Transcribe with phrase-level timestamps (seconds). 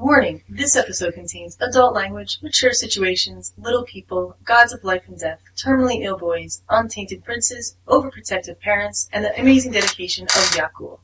[0.00, 5.40] Warning, this episode contains adult language, mature situations, little people, gods of life and death,
[5.62, 11.00] terminally ill boys, untainted princes, overprotective parents, and the amazing dedication of Yakul.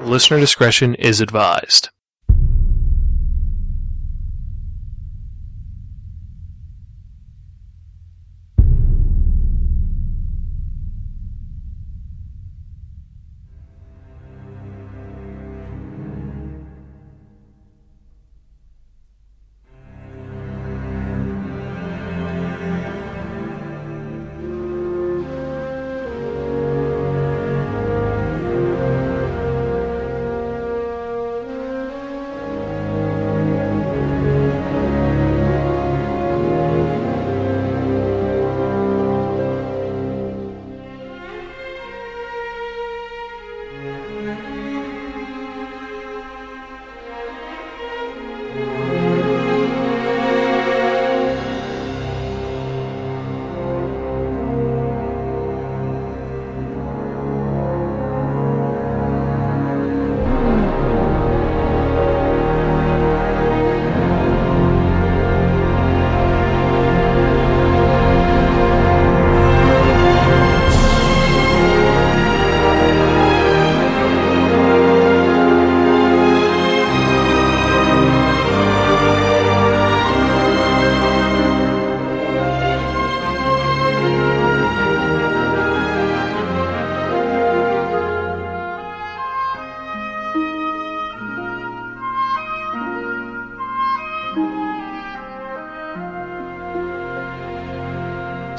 [0.00, 1.90] Listener discretion is advised.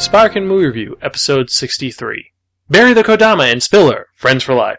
[0.06, 2.32] Sparkin Movie Review, Episode 63.
[2.70, 4.78] Barry the Kodama and Spiller, Friends for Life.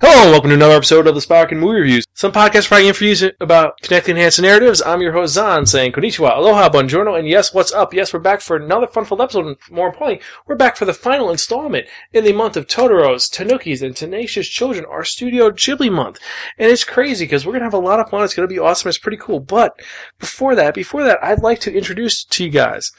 [0.00, 2.04] Hello, and welcome to another episode of the Sparkin Movie Reviews.
[2.14, 4.82] Some podcast providing interviews about connecting enhanced narratives.
[4.82, 7.94] I'm your host, Zan, saying konnichiwa, aloha, buongiorno, and yes, what's up?
[7.94, 11.30] Yes, we're back for another fun-filled episode, and more importantly, we're back for the final
[11.30, 16.18] installment in the month of Totoro's, Tanukis, and Tenacious Children, our Studio Ghibli month.
[16.58, 18.88] And it's crazy, because we're gonna have a lot of fun, it's gonna be awesome,
[18.88, 19.38] it's pretty cool.
[19.38, 19.80] But,
[20.18, 22.90] before that, before that, I'd like to introduce to you guys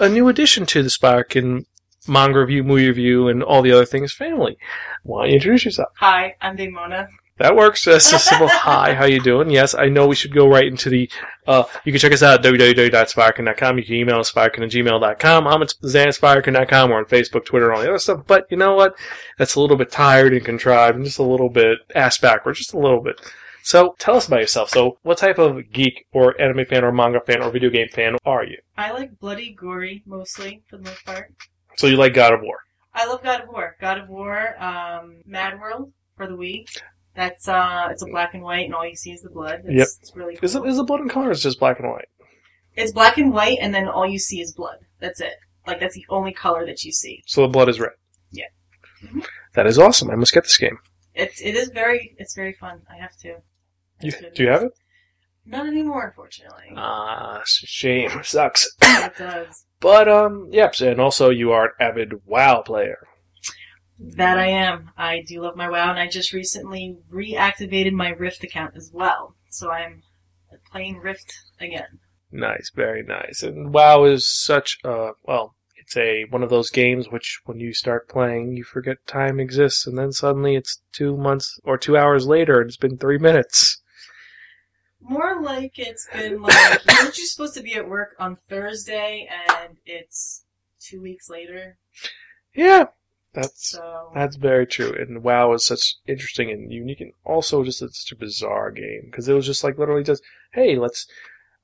[0.00, 1.66] a new addition to the Spark and
[2.08, 4.58] manga review, movie review, and all the other things family.
[5.02, 5.90] Why don't you introduce yourself?
[5.96, 7.08] Hi, I'm Big Mona.
[7.38, 7.86] That works.
[7.86, 8.92] That's a simple hi.
[8.92, 9.48] How you doing?
[9.48, 11.10] Yes, I know we should go right into the.
[11.46, 13.78] Uh, you can check us out at www.sparkin.com.
[13.78, 15.46] You can email us sparkin at gmail.com.
[15.46, 16.90] I'm at zansparkin.com.
[16.90, 18.24] We're on Facebook, Twitter, and all the other stuff.
[18.26, 18.94] But you know what?
[19.38, 22.74] That's a little bit tired and contrived and just a little bit ass backwards, just
[22.74, 23.18] a little bit.
[23.62, 24.70] So tell us about yourself.
[24.70, 28.16] So what type of geek or anime fan or manga fan or video game fan
[28.24, 28.58] are you?
[28.76, 31.32] I like bloody, gory, mostly, for the most part.
[31.76, 32.58] So you like God of War.
[32.94, 33.76] I love God of War.
[33.80, 36.66] God of War, um, Mad World for the Wii.
[37.14, 39.62] That's uh, it's a black and white, and all you see is the blood.
[39.64, 39.88] It's, Yep.
[40.02, 40.44] it's really cool.
[40.44, 41.28] Is it is the blood and color?
[41.28, 42.08] Or is it just black and white?
[42.76, 44.78] It's black and white, and then all you see is blood.
[45.00, 45.34] That's it.
[45.66, 47.22] Like that's the only color that you see.
[47.26, 47.92] So the blood is red.
[48.30, 48.46] Yeah.
[49.54, 50.10] That is awesome.
[50.10, 50.78] I must get this game.
[51.14, 52.82] It's it is very it's very fun.
[52.90, 53.36] I have to.
[54.02, 54.72] You, do you have it?
[55.46, 56.72] Not anymore, unfortunately.
[56.76, 58.10] Ah, shame.
[58.22, 58.68] Sucks.
[58.80, 59.66] it does.
[59.80, 60.74] But um, yep.
[60.80, 62.98] And also, you are an avid WoW player.
[63.98, 64.90] That I am.
[64.96, 69.34] I do love my WoW, and I just recently reactivated my Rift account as well.
[69.50, 70.02] So I'm
[70.70, 71.98] playing Rift again.
[72.32, 73.42] Nice, very nice.
[73.42, 75.56] And WoW is such a well.
[75.76, 79.86] It's a one of those games which, when you start playing, you forget time exists,
[79.86, 83.79] and then suddenly it's two months or two hours later, and it's been three minutes.
[85.00, 89.76] More like it's been like weren't you supposed to be at work on Thursday, and
[89.86, 90.44] it's
[90.80, 91.78] two weeks later.
[92.54, 92.86] Yeah,
[93.32, 94.92] that's So That's very true.
[94.92, 99.02] And WoW is such interesting and unique, and also just it's such a bizarre game
[99.06, 100.22] because it was just like literally just,
[100.52, 101.06] hey, let's.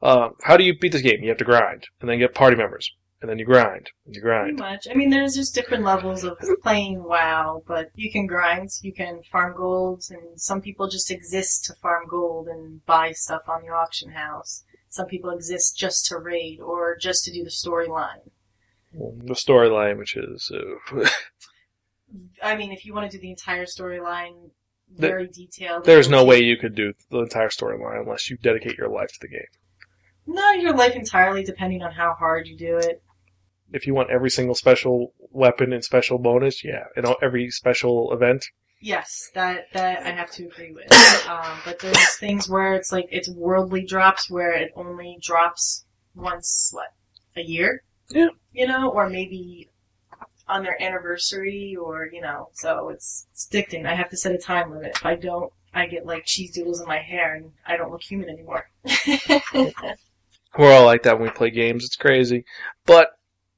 [0.02, 1.22] Uh, how do you beat this game?
[1.22, 4.20] You have to grind, and then get party members, and then you grind, and you
[4.20, 4.86] pretty much.
[4.90, 9.22] I mean, there's just different levels of playing WoW, but you can grind, you can
[9.32, 13.68] farm gold, and some people just exist to farm gold and buy stuff on the
[13.68, 14.64] auction house.
[14.90, 18.30] Some people exist just to raid or just to do the storyline.
[18.92, 21.08] The storyline, which is uh,
[22.42, 24.50] I mean, if you want to do the entire storyline,
[24.94, 25.84] very detailed.
[25.84, 29.20] there's no way you could do the entire storyline unless you dedicate your life to
[29.20, 29.46] the game.
[30.26, 33.02] No, your life entirely, depending on how hard you do it.
[33.72, 38.12] If you want every single special weapon and special bonus, yeah, and all- every special
[38.12, 38.46] event,
[38.80, 40.86] Yes, that that I have to agree with.
[41.26, 45.84] Um, but there's things where it's like it's worldly drops where it only drops
[46.14, 46.92] once what
[47.36, 47.82] a year.
[48.10, 48.28] Yeah.
[48.52, 49.70] You know, or maybe
[50.46, 53.86] on their anniversary, or you know, so it's it's addicting.
[53.86, 54.92] I have to set a time limit.
[54.96, 58.02] If I don't, I get like cheese doodles in my hair and I don't look
[58.02, 58.70] human anymore.
[60.56, 61.84] We're all like that when we play games.
[61.84, 62.44] It's crazy.
[62.84, 63.10] But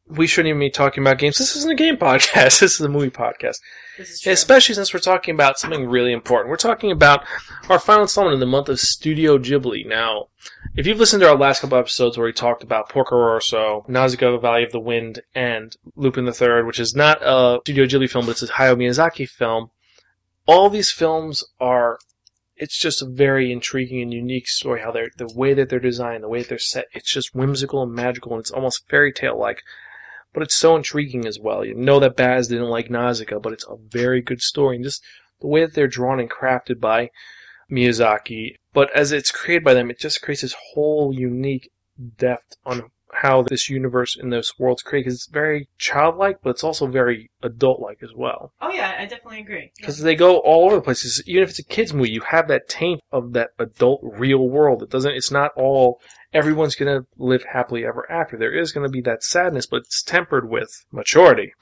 [0.08, 1.38] we shouldn't even be talking about games.
[1.38, 2.60] This isn't a game podcast.
[2.60, 3.56] This is a movie podcast.
[3.96, 4.26] this is.
[4.26, 6.50] Especially since we're talking about something really important.
[6.50, 7.24] We're talking about
[7.68, 9.86] our final installment in the month of Studio Ghibli.
[9.86, 10.28] Now,
[10.74, 14.32] if you've listened to our last couple episodes where we talked about Porco Rosso, Nausicaa,
[14.32, 18.10] The Valley of the Wind, and Lupin the Third, which is not a Studio Ghibli
[18.10, 19.70] film, but it's a Hayao Miyazaki film,
[20.46, 21.98] all these films are
[22.58, 24.80] it's just a very intriguing and unique story.
[24.80, 27.82] How they're the way that they're designed, the way that they're set, it's just whimsical
[27.82, 29.62] and magical, and it's almost fairy tale like.
[30.38, 31.64] But it's so intriguing as well.
[31.64, 35.02] You know that Baz didn't like Nausicaa, but it's a very good story, and just
[35.40, 37.10] the way that they're drawn and crafted by
[37.68, 38.54] Miyazaki.
[38.72, 41.72] But as it's created by them, it just creates this whole unique
[42.18, 45.06] depth on how this universe and this world's created.
[45.06, 49.40] 'Cause it's very childlike, but it's also very adult-like as well oh yeah, I definitely
[49.40, 49.60] agree.
[49.62, 49.70] Yeah.
[49.80, 51.22] because they go all over the places.
[51.26, 54.82] Even if it's a kids movie, you have that taint of that adult real world.
[54.82, 55.12] It doesn't.
[55.12, 56.00] It's not all.
[56.32, 58.36] Everyone's gonna live happily ever after.
[58.36, 61.54] There is gonna be that sadness, but it's tempered with maturity.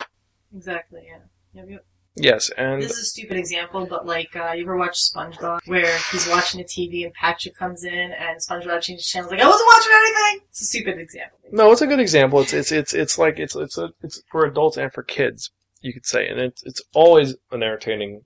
[0.55, 1.19] Exactly, yeah.
[1.53, 1.87] Yep, yep.
[2.17, 5.99] Yes, and This is a stupid example, but like, uh, you ever watch SpongeBob, where
[6.11, 9.69] he's watching the TV and Patrick comes in and SpongeBob changes channels like, I wasn't
[9.73, 10.47] watching anything!
[10.49, 11.39] It's a stupid example.
[11.53, 12.41] no, it's a good example.
[12.41, 15.51] It's it's it's it's like it's it's a, it's for adults and for kids,
[15.83, 18.23] you could say, and it's it's always an entertaining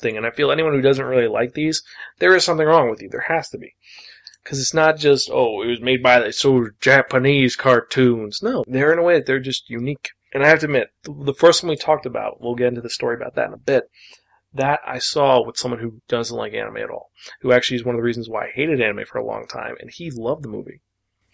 [0.00, 0.16] thing.
[0.16, 1.82] And I feel anyone who doesn't really like these,
[2.20, 3.08] there is something wrong with you.
[3.10, 3.74] There has to be.
[4.42, 8.42] Because it's not just, oh, it was made by the so Japanese cartoons.
[8.42, 10.10] No, they're in a way that they're just unique.
[10.32, 12.80] And I have to admit, the the first one we talked about, we'll get into
[12.80, 13.90] the story about that in a bit,
[14.52, 17.10] that I saw with someone who doesn't like anime at all.
[17.40, 19.76] Who actually is one of the reasons why I hated anime for a long time,
[19.80, 20.80] and he loved the movie.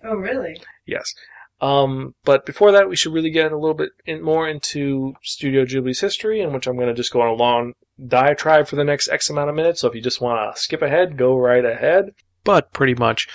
[0.02, 0.60] Oh, really?
[0.86, 1.14] Yes.
[1.60, 5.64] Um, but before that, we should really get a little bit in, more into Studio
[5.64, 7.72] Ghibli's history, in which I'm going to just go on a long
[8.06, 9.80] diatribe for the next X amount of minutes.
[9.80, 12.10] So if you just want to skip ahead, go right ahead.
[12.42, 13.28] But pretty much,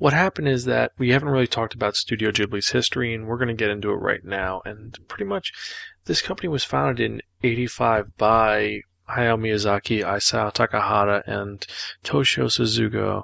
[0.00, 3.48] what happened is that we haven't really talked about Studio Ghibli's history, and we're going
[3.48, 4.62] to get into it right now.
[4.64, 5.52] And pretty much,
[6.06, 8.80] this company was founded in '85 by
[9.10, 11.66] Hayao Miyazaki, Isao Takahata, and
[12.02, 13.20] Toshio Suzuki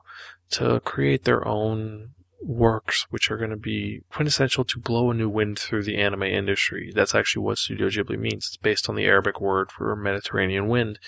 [0.50, 2.10] to create their own
[2.42, 6.24] works which are going to be quintessential to blow a new wind through the anime
[6.24, 6.92] industry.
[6.94, 8.48] That's actually what Studio Ghibli means.
[8.48, 10.98] It's based on the Arabic word for Mediterranean wind.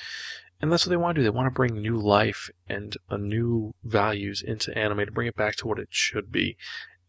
[0.61, 1.25] And that's what they want to do.
[1.25, 5.37] They want to bring new life and a new values into anime to bring it
[5.37, 6.57] back to what it should be.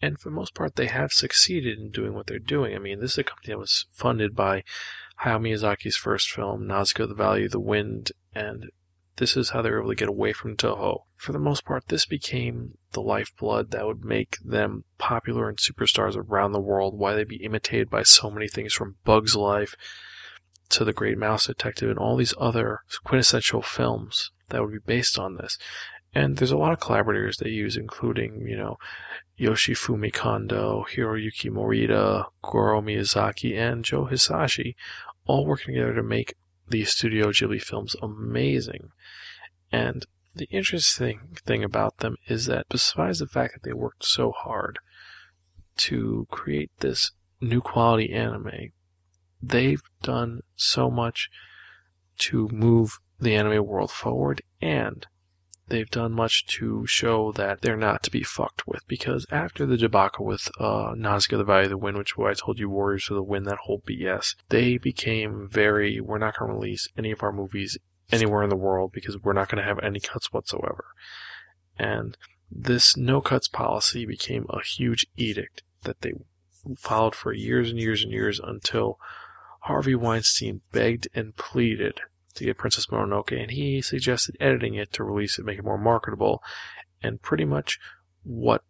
[0.01, 2.75] And for the most part, they have succeeded in doing what they're doing.
[2.75, 4.63] I mean, this is a company that was funded by
[5.24, 8.68] Hayao Miyazaki's first film, Nausicaa, The Valley of the Wind, and
[9.18, 11.04] this is how they were able to get away from Toho.
[11.18, 16.16] For the most part, this became the lifeblood that would make them popular and superstars
[16.16, 19.75] around the world, why they'd be imitated by so many things from Bug's Life
[20.69, 25.18] to The Great Mouse Detective and all these other quintessential films that would be based
[25.18, 25.57] on this.
[26.13, 28.77] And there's a lot of collaborators they use, including, you know,
[29.39, 34.75] Yoshifumi Kondo, Hiroyuki Morita, Goro Miyazaki, and Joe Hisaishi,
[35.25, 36.33] all working together to make
[36.68, 38.89] these Studio Ghibli films amazing.
[39.72, 40.06] And
[40.36, 44.80] the interesting thing about them is that besides the fact that they worked so hard
[45.77, 48.72] to create this new quality anime,
[49.41, 51.30] they've done so much
[52.18, 55.07] to move the anime world forward and
[55.69, 59.77] they've done much to show that they're not to be fucked with because after the
[59.77, 63.15] debacle with uh, Nausicaa the Valley of the Wind, which I told you Warriors of
[63.15, 67.24] the Wind, that whole BS, they became very, we're not going to release any of
[67.24, 67.77] our movies
[68.12, 70.86] anywhere in the world because we're not going to have any cuts whatsoever.
[71.77, 72.17] And
[72.51, 76.13] this no cuts policy became a huge edict that they
[76.77, 79.00] followed for years and years and years until
[79.70, 82.02] Harvey Weinstein begged and pleaded
[82.34, 85.78] to get Princess Mononoke, and he suggested editing it to release it, make it more
[85.78, 86.42] marketable.
[87.04, 87.78] And pretty much
[88.24, 88.64] what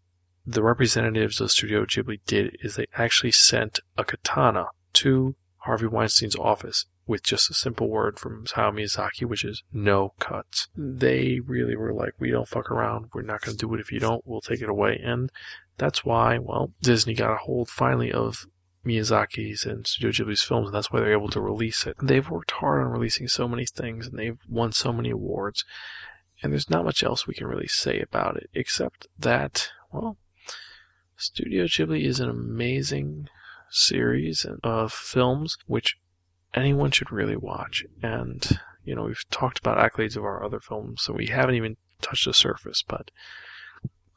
[0.46, 4.65] the representatives of Studio Ghibli did is they actually sent a katana
[4.96, 10.13] to Harvey Weinstein's office with just a simple word from Hayao Miyazaki, which is no
[10.20, 10.68] cuts.
[10.75, 13.06] They really were like, we don't fuck around.
[13.13, 13.79] We're not going to do it.
[13.79, 15.00] If you don't, we'll take it away.
[15.01, 15.32] And
[15.77, 18.46] that's why, well, Disney got a hold finally of
[18.89, 21.96] Miyazaki's and Studio Ghibli's films, and that's why they're able to release it.
[22.01, 25.63] They've worked hard on releasing so many things, and they've won so many awards,
[26.41, 30.17] and there's not much else we can really say about it, except that, well,
[31.15, 33.27] Studio Ghibli is an amazing
[33.69, 35.98] series of films which
[36.53, 37.86] anyone should really watch.
[38.01, 41.77] And, you know, we've talked about accolades of our other films, so we haven't even
[42.01, 43.12] touched the surface, but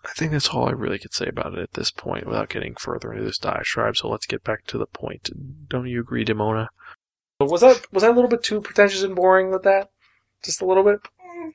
[0.05, 2.75] I think that's all I really could say about it at this point without getting
[2.75, 3.97] further into this diatribe.
[3.97, 5.31] So let's get back to the point.
[5.69, 6.69] Don't you agree, Demona?
[7.39, 9.91] Was that was that a little bit too pretentious and boring with that?
[10.45, 11.01] Just a little bit?
[11.03, 11.53] Mm,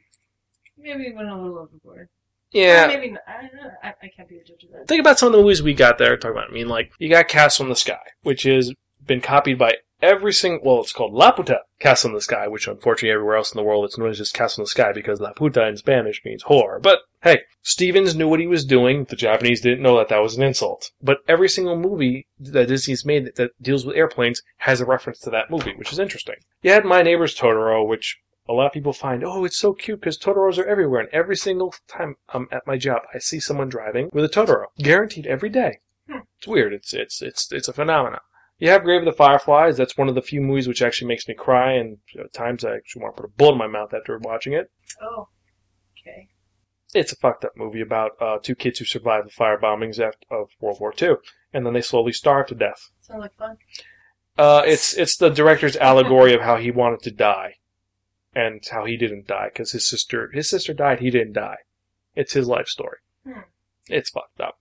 [0.78, 2.10] maybe it went a little overboard.
[2.52, 2.86] Yeah.
[2.86, 3.22] Or maybe not.
[3.28, 3.72] I, don't know.
[3.84, 4.88] I, I can't be a judge of that.
[4.88, 6.16] Think about some of the movies we got there.
[6.18, 6.50] Talk about.
[6.50, 8.74] I mean, like you got Castle in the Sky, which has
[9.06, 10.60] been copied by every single.
[10.66, 13.86] Well, it's called Laputa Castle in the Sky, which unfortunately everywhere else in the world
[13.86, 16.82] it's known as just Castle in the Sky because Laputa in Spanish means whore.
[16.82, 19.06] But hey, Stevens knew what he was doing.
[19.06, 20.92] The Japanese didn't know that that was an insult.
[21.02, 25.20] But every single movie that Disney's made that, that deals with airplanes has a reference
[25.20, 26.36] to that movie, which is interesting.
[26.62, 30.00] You had My Neighbor's Totoro, which a lot of people find, oh, it's so cute
[30.00, 31.02] because Totoros are everywhere.
[31.02, 34.68] And every single time I'm at my job, I see someone driving with a Totoro,
[34.78, 35.80] guaranteed every day.
[36.10, 36.20] Hmm.
[36.38, 36.74] It's weird.
[36.74, 38.22] It's it's it's it's a phenomenon.
[38.60, 39.78] You have Grave of the Fireflies.
[39.78, 42.76] That's one of the few movies which actually makes me cry, and at times I
[42.76, 44.72] actually want to put a bullet in my mouth after watching it.
[45.02, 45.30] Oh.
[46.00, 46.30] Okay.
[46.94, 50.50] It's a fucked up movie about uh, two kids who survived the fire bombings of
[50.60, 51.16] World War II,
[51.54, 52.90] and then they slowly starve to death.
[53.02, 53.58] Sounds like fun.
[54.38, 57.56] Uh, it's it's the director's allegory of how he wanted to die,
[58.34, 61.00] and how he didn't die because his sister his sister died.
[61.00, 61.58] He didn't die.
[62.16, 62.98] It's his life story.
[63.24, 63.42] Hmm.
[63.88, 64.60] It's fucked up.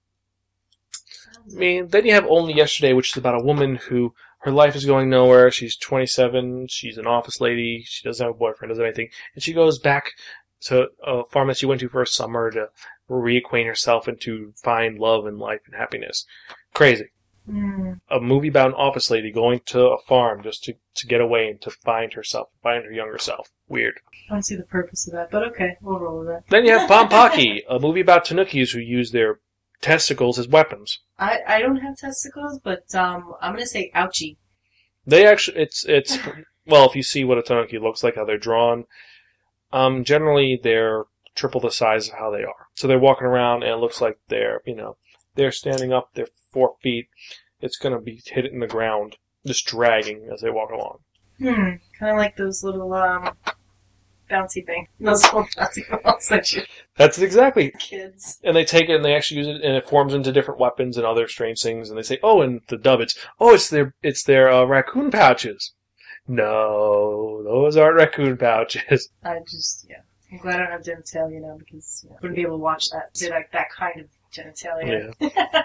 [1.53, 4.77] I mean, then you have Only Yesterday, which is about a woman who her life
[4.77, 5.51] is going nowhere.
[5.51, 6.69] She's 27.
[6.69, 7.83] She's an office lady.
[7.87, 8.71] She doesn't have a boyfriend.
[8.71, 10.13] Doesn't have anything, and she goes back
[10.63, 12.69] to a farm that she went to for a summer to
[13.11, 16.25] reacquaint herself and to find love and life and happiness.
[16.75, 17.11] Crazy.
[17.49, 17.93] Hmm.
[18.11, 21.49] A movie about an office lady going to a farm just to, to get away
[21.49, 23.51] and to find herself, find her younger self.
[23.69, 24.01] Weird.
[24.29, 26.43] I don't see the purpose of that, but okay, we'll roll with that.
[26.49, 29.39] Then you have Pom Poko, a movie about Tanukis who use their
[29.81, 31.01] testicles as weapons.
[31.19, 34.37] I, I don't have testicles, but um, I'm gonna say ouchie.
[35.07, 36.19] They actually, it's it's
[36.67, 38.85] well, if you see what a tanuki looks like, how they're drawn,
[39.73, 41.05] um, generally they're
[41.35, 42.69] triple the size of how they are.
[42.75, 44.97] So they're walking around, and it looks like they're, you know,
[45.35, 46.11] they're standing up.
[46.15, 47.09] They're four feet.
[47.61, 49.17] It's gonna be hitting the ground,
[49.47, 50.99] just dragging as they walk along.
[51.39, 51.77] Hmm.
[51.99, 53.37] Kind of like those little um,
[54.31, 54.89] bouncy thing.
[55.01, 56.63] Those little bouncy balls that you
[56.97, 57.73] That's exactly.
[57.79, 58.39] kids.
[58.45, 60.97] And they take it and they actually use it, and it forms into different weapons
[60.97, 61.89] and other strange things.
[61.89, 65.11] And they say, "Oh, and the dub, it's oh, it's their it's their uh, raccoon
[65.11, 65.73] pouches."
[66.29, 69.11] No, those aren't raccoon pouches.
[69.25, 69.97] I just yeah.
[70.33, 72.63] I'm glad I don't have genitalia now because you know, I wouldn't be able to
[72.63, 73.15] watch that.
[73.15, 75.15] Did like that kind of genitalia.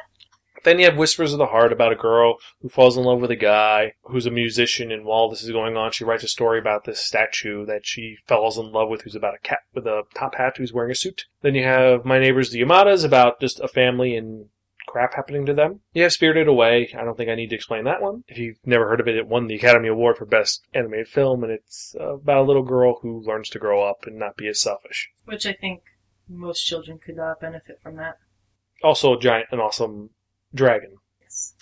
[0.64, 3.32] Then you have Whispers of the Heart about a girl who falls in love with
[3.32, 6.60] a guy who's a musician, and while this is going on, she writes a story
[6.60, 10.04] about this statue that she falls in love with, who's about a cat with a
[10.16, 11.26] top hat who's wearing a suit.
[11.42, 14.50] Then you have My Neighbors the Yamadas about just a family and
[14.88, 15.80] crap happening to them.
[15.94, 16.94] You have Spirited Away.
[16.98, 18.24] I don't think I need to explain that one.
[18.28, 21.44] If you've never heard of it, it won the Academy Award for Best Animated Film,
[21.44, 24.62] and it's about a little girl who learns to grow up and not be as
[24.62, 25.10] selfish.
[25.26, 25.82] Which I think
[26.28, 28.18] most children could uh, benefit from that.
[28.84, 30.10] Also, a giant and awesome
[30.54, 30.96] dragon.
[31.22, 31.54] Yes.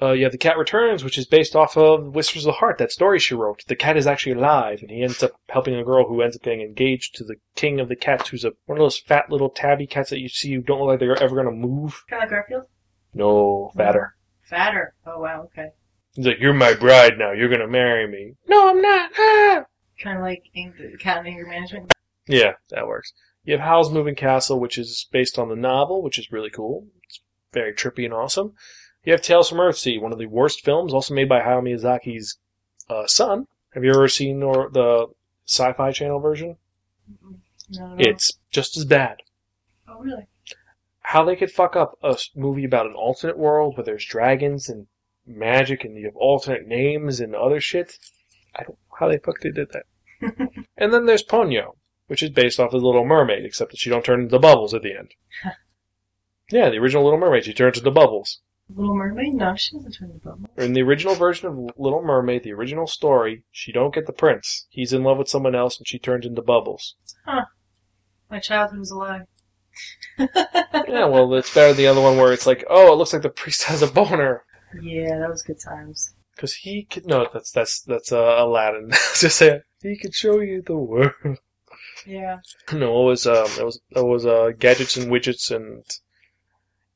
[0.00, 2.78] Uh, you have The Cat Returns, which is based off of Whispers of the Heart,
[2.78, 3.62] that story she wrote.
[3.68, 6.42] The cat is actually alive, and he ends up helping a girl who ends up
[6.42, 9.50] getting engaged to the king of the cats, who's a one of those fat little
[9.50, 12.02] tabby cats that you see who don't look like they're ever going to move.
[12.10, 12.64] Kind of like Garfield.
[13.14, 14.16] No, fatter.
[14.42, 14.94] Fatter.
[15.06, 15.42] Oh wow.
[15.44, 15.68] Okay.
[16.14, 17.32] He's like, "You're my bride now.
[17.32, 19.10] You're going to marry me." No, I'm not.
[19.16, 19.64] Ah!
[20.02, 21.92] Kind of like ang- cat and anger management.
[22.26, 23.12] Yeah, that works.
[23.44, 26.86] You have Howl's Moving Castle, which is based on the novel, which is really cool.
[27.04, 27.20] It's
[27.52, 28.54] very trippy and awesome.
[29.04, 32.38] You have Tales from Earthsea, one of the worst films, also made by Hayao Miyazaki's
[32.88, 33.46] uh, son.
[33.74, 35.08] Have you ever seen or, the
[35.46, 36.56] Sci-Fi Channel version?
[37.70, 37.96] No, no.
[37.98, 39.18] It's just as bad.
[39.88, 40.26] Oh really?
[41.00, 44.86] How they could fuck up a movie about an alternate world where there's dragons and
[45.26, 47.98] magic and you have alternate names and other shit.
[48.54, 49.86] I don't know how they fuck they did that.
[50.76, 53.90] and then there's Ponyo, which is based off of the Little Mermaid, except that she
[53.90, 55.14] don't turn into bubbles at the end.
[56.52, 58.40] yeah, the original Little Mermaid, she turns into bubbles.
[58.74, 59.34] Little Mermaid?
[59.34, 60.48] No, she doesn't turn into bubbles.
[60.56, 64.66] In the original version of Little Mermaid, the original story, she don't get the prince.
[64.70, 66.96] He's in love with someone else and she turns into bubbles.
[67.26, 67.46] Huh.
[68.30, 69.22] My childhood was a lie.
[70.88, 73.22] Yeah, well, it's better than the other one where it's like, oh, it looks like
[73.22, 74.44] the priest has a boner.
[74.82, 76.14] Yeah, that was good times.
[76.34, 78.90] Because he could, no, that's, that's, that's, uh, Aladdin.
[79.18, 81.12] Just say, he could show you the world.
[82.06, 82.40] Yeah.
[82.72, 85.84] No, it was, um, it was, it was, uh, gadgets and widgets and,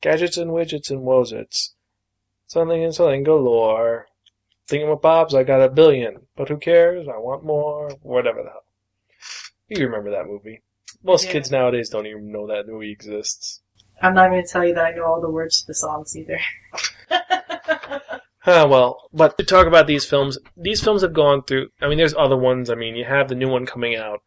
[0.01, 1.71] gadgets and widgets and wozits.
[2.47, 4.07] Something and something galore.
[4.67, 6.27] Thinking with Bob's, I got a billion.
[6.35, 7.07] But who cares?
[7.07, 7.89] I want more.
[8.01, 8.63] Whatever the hell.
[9.69, 10.61] You remember that movie.
[11.03, 11.33] Most Yeah.
[11.33, 13.61] kids nowadays don't even know that movie exists.
[14.01, 16.15] I'm not going to tell you that I know all the words to the songs
[16.15, 16.39] either.
[18.49, 21.67] Ah, well, but to talk about these films, these films have gone through.
[21.81, 22.69] I mean, there's other ones.
[22.69, 24.21] I mean, you have the new one coming out,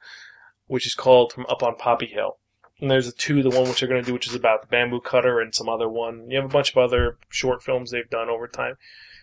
[0.67, 2.37] which is called From Up on Poppy Hill.
[2.81, 4.69] And there's a two, the one which they're going to do, which is about the
[4.69, 6.31] bamboo cutter, and some other one.
[6.31, 8.77] You have a bunch of other short films they've done over time.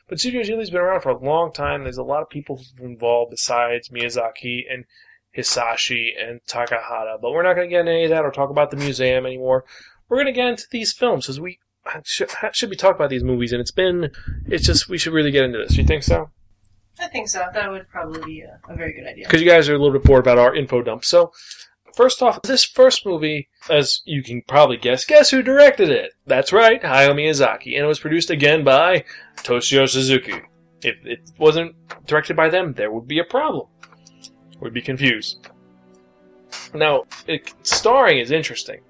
[0.07, 1.83] But Studio Ghibli's been around for a long time.
[1.83, 4.85] There's a lot of people involved besides Miyazaki, and
[5.35, 7.21] Hisaishi and Takahata.
[7.21, 9.25] But we're not going to get into any of that or talk about the museum
[9.25, 9.65] anymore.
[10.09, 11.59] We're going to get into these films because we
[12.03, 14.11] should, should be talking about these movies, and it's been,
[14.45, 15.71] it's just, we should really get into this.
[15.71, 16.29] Do you think so?
[16.99, 17.45] I think so.
[17.53, 19.25] That would probably be a, a very good idea.
[19.25, 21.05] Because you guys are a little bit bored about our info dump.
[21.05, 21.31] So,
[21.97, 26.13] first off, this first movie, as you can probably guess, guess who directed it?
[26.27, 27.75] That's right, Hayao Miyazaki.
[27.75, 29.03] And it was produced again by
[29.37, 30.39] Toshio Suzuki.
[30.83, 31.75] If it wasn't
[32.05, 33.67] directed by them, there would be a problem.
[34.59, 35.49] We'd be confused.
[36.73, 38.81] Now, it, starring is interesting.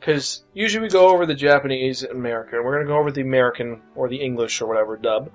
[0.00, 2.64] Because usually we go over the Japanese and American.
[2.64, 5.30] We're going to go over the American or the English or whatever dub.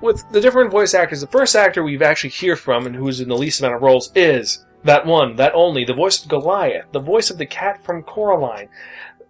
[0.00, 3.28] With the different voice actors, the first actor we've actually hear from and who's in
[3.28, 7.00] the least amount of roles is that one, that only, the voice of Goliath, the
[7.00, 8.68] voice of the cat from Coraline,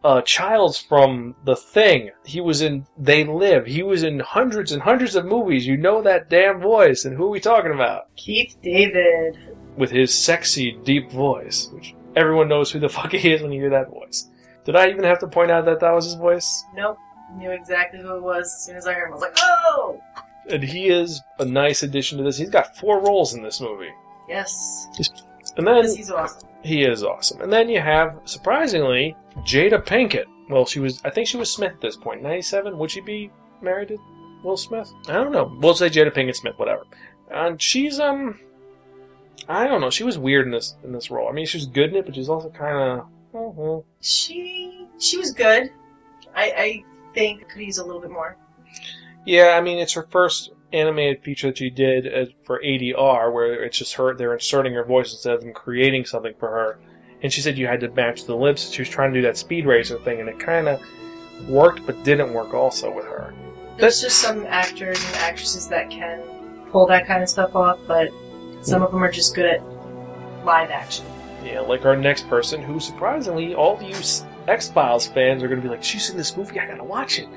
[0.04, 2.10] uh, Childs from The Thing.
[2.24, 3.66] He was in They Live.
[3.66, 5.66] He was in hundreds and hundreds of movies.
[5.66, 7.04] You know that damn voice.
[7.04, 8.14] And who are we talking about?
[8.16, 9.38] Keith David.
[9.76, 13.60] With his sexy, deep voice, which everyone knows who the fuck he is when you
[13.60, 14.28] hear that voice.
[14.64, 16.64] Did I even have to point out that that was his voice?
[16.74, 16.98] Nope.
[17.36, 19.12] Knew exactly who it was as soon as I heard him.
[19.12, 20.00] I was like, oh!
[20.50, 22.36] And he is a nice addition to this.
[22.36, 23.92] He's got four roles in this movie.
[24.28, 24.88] Yes.
[25.56, 26.48] And then he's awesome.
[26.62, 27.40] he is awesome.
[27.42, 30.24] And then you have, surprisingly, Jada Pinkett.
[30.48, 32.22] Well, she was, I think she was Smith at this point.
[32.22, 32.76] 97?
[32.78, 33.30] Would she be
[33.60, 33.98] married to
[34.44, 34.92] Will Smith?
[35.08, 35.56] I don't know.
[35.60, 36.84] We'll say Jada Pinkett Smith, whatever.
[37.30, 38.38] And she's, um,
[39.48, 39.90] I don't know.
[39.90, 41.28] She was weird in this, in this role.
[41.28, 45.16] I mean, she was good in it, but she's also kind of, uh She she
[45.16, 45.70] was good.
[46.34, 48.36] I, I think could use a little bit more.
[49.24, 53.64] Yeah, I mean, it's her first animated feature that she did uh, for ADR, where
[53.64, 56.78] it's just her, they're inserting her voice instead of them creating something for her.
[57.22, 58.70] And she said you had to match the lips.
[58.70, 60.80] She was trying to do that Speed Racer thing, and it kind of
[61.48, 63.34] worked, but didn't work also with her.
[63.78, 66.22] There's just some actors and actresses that can
[66.70, 68.10] pull that kind of stuff off, but
[68.60, 69.62] some of them are just good at
[70.44, 71.04] live action.
[71.44, 73.94] Yeah, like our next person, who surprisingly, all of you
[74.48, 77.18] X Files fans are going to be like, she's in this movie, I gotta watch
[77.18, 77.28] it.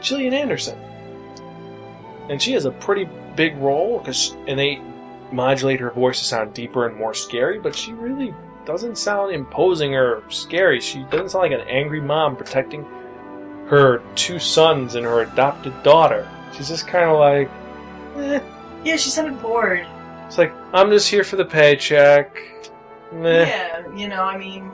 [0.00, 0.78] Gillian Anderson.
[2.28, 4.80] And she has a pretty big role, cause, and they
[5.32, 8.34] modulate her voice to sound deeper and more scary, but she really
[8.64, 10.80] doesn't sound imposing or scary.
[10.80, 12.84] She doesn't sound like an angry mom protecting
[13.66, 16.28] her two sons and her adopted daughter.
[16.56, 17.50] She's just kind of like,
[18.16, 18.40] eh.
[18.84, 19.86] Yeah, she sounded bored.
[20.26, 22.36] It's like, I'm just here for the paycheck.
[23.12, 23.46] Meh.
[23.46, 24.70] Yeah, you know, I mean,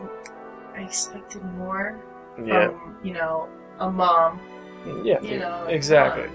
[0.76, 1.98] I expected more
[2.44, 2.68] Yeah.
[2.68, 4.40] from, you know, a mom.
[5.04, 6.28] Yeah, You know, exactly.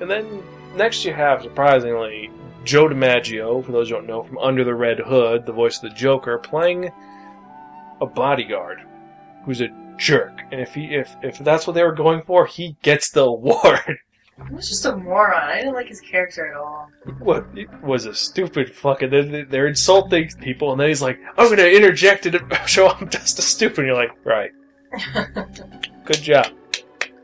[0.00, 0.42] And then
[0.76, 2.30] next you have, surprisingly,
[2.64, 5.90] John DiMaggio, for those who don't know, from Under the Red Hood, the voice of
[5.90, 6.90] the Joker, playing
[8.00, 8.80] a bodyguard
[9.44, 10.40] who's a jerk.
[10.50, 13.98] And if he if if that's what they were going for, he gets the award.
[14.48, 15.50] He was just a moron.
[15.50, 16.88] I didn't like his character at all.
[17.18, 19.10] what it was a stupid fucking.
[19.10, 23.10] They're, they're insulting people, and then he's like, "I'm going to interject and show I'm
[23.10, 24.50] just a stupid." And you're like, "Right,
[26.04, 26.46] good job,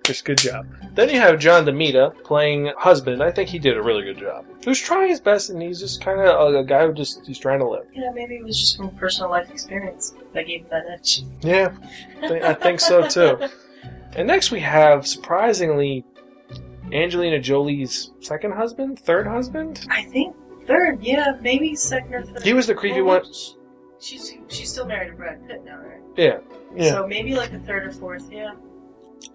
[0.06, 3.22] just good job." Then you have John DeMita playing husband.
[3.22, 4.46] I think he did a really good job.
[4.62, 7.26] He was trying his best, and he's just kind of a, a guy who just
[7.26, 7.84] he's trying to live.
[7.92, 11.22] yeah, maybe it was just from personal life experience that gave him that edge.
[11.42, 11.72] Yeah,
[12.22, 13.38] I I think so too.
[14.14, 16.04] And next we have surprisingly
[16.92, 19.86] Angelina Jolie's second husband, third husband.
[19.90, 20.34] I think
[20.66, 22.42] third, yeah, maybe second or third.
[22.42, 23.32] He was the creepy Well, one.
[24.00, 26.00] She's she's still married to Brad Pitt now, right?
[26.16, 26.38] Yeah,
[26.74, 26.90] yeah.
[26.90, 28.52] So maybe like a third or fourth, yeah.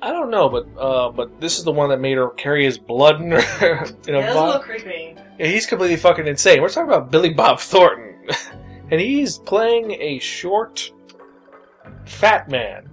[0.02, 2.78] I don't know, but uh, but this is the one that made her carry his
[2.78, 5.16] blood in her in a yeah, that's a little creepy.
[5.40, 6.62] Yeah, he's completely fucking insane.
[6.62, 8.28] We're talking about Billy Bob Thornton,
[8.92, 10.92] and he's playing a short,
[12.06, 12.88] fat man.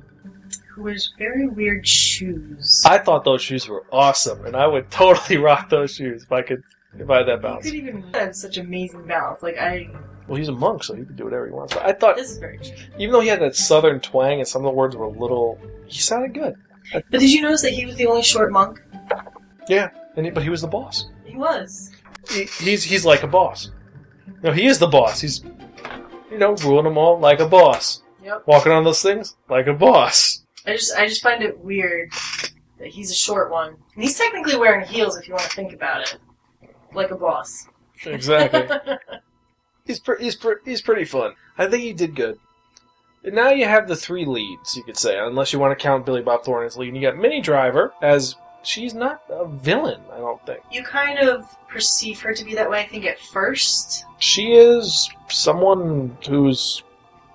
[0.74, 2.82] Who wears very weird shoes.
[2.86, 6.42] I thought those shoes were awesome, and I would totally rock those shoes if I
[6.42, 6.62] could
[6.98, 7.64] if I had that You balance.
[7.66, 9.42] could even have such amazing balance.
[9.42, 9.88] Like I,
[10.26, 11.74] Well, he's a monk, so he could do whatever he wants.
[11.74, 12.74] But I thought, this is very true.
[12.98, 15.58] even though he had that southern twang and some of the words were a little,
[15.86, 16.54] he sounded good.
[16.92, 18.80] But did you notice that he was the only short monk?
[19.68, 21.08] Yeah, and he, but he was the boss.
[21.24, 21.90] He was.
[22.30, 23.70] He, he's he's like a boss.
[24.42, 25.20] No, he is the boss.
[25.20, 25.42] He's
[26.30, 28.02] you know ruling them all like a boss.
[28.22, 28.46] Yep.
[28.46, 30.44] Walking on those things like a boss.
[30.66, 32.12] I just I just find it weird
[32.78, 33.76] that he's a short one.
[33.94, 36.18] And he's technically wearing heels if you want to think about it.
[36.92, 37.66] Like a boss.
[38.04, 38.66] Exactly.
[39.84, 41.32] he's pre- he's pre- he's pretty fun.
[41.56, 42.38] I think he did good.
[43.24, 46.06] And now you have the three leads, you could say, unless you want to count
[46.06, 46.94] Billy Bob Thornton as lead.
[46.94, 50.60] You got Minnie Driver as she's not a villain, I don't think.
[50.70, 54.04] you kind of perceive her to be that way, I think, at first.
[54.18, 56.82] She is someone who's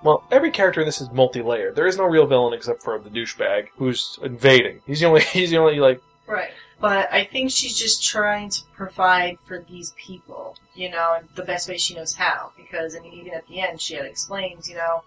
[0.04, 1.76] well, every character in this is multi-layered.
[1.78, 4.82] There is no real villain except for the douchebag who's invading.
[4.86, 6.52] He's the only he's the only like Right.
[6.80, 11.68] but I think she's just trying to provide for these people, you know, the best
[11.70, 12.52] way she knows how.
[12.58, 15.04] Because I mean, even at the end, she had explained, you know,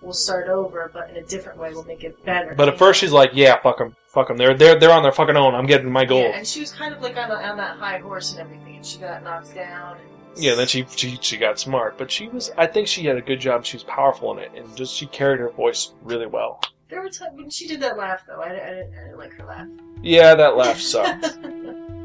[0.00, 2.54] we'll start over, but in a different way, we'll make it better.
[2.54, 4.36] But at first she's like, "Yeah, fuck them, fuck them.
[4.36, 5.54] They're they're they're on their fucking own.
[5.54, 7.98] I'm getting my gold." Yeah, and she was kind of like on, on that high
[7.98, 9.96] horse and everything, and she got knocked down.
[9.96, 12.50] And Yeah, then she, she she got smart, but she was.
[12.56, 13.64] I think she had a good job.
[13.64, 16.60] She was powerful in it, and just she carried her voice really well.
[16.88, 18.40] There were times when she did that laugh, though.
[18.40, 19.66] I, I, didn't, I didn't like her laugh.
[20.02, 21.24] Yeah, that laugh sucked.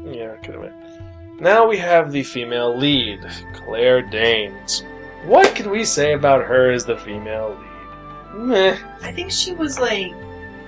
[0.06, 1.36] yeah, could have been.
[1.38, 3.20] Now we have the female lead,
[3.54, 4.82] Claire Danes.
[5.24, 7.68] What can we say about her as the female lead?
[8.34, 8.76] Meh.
[9.02, 10.12] I think she was like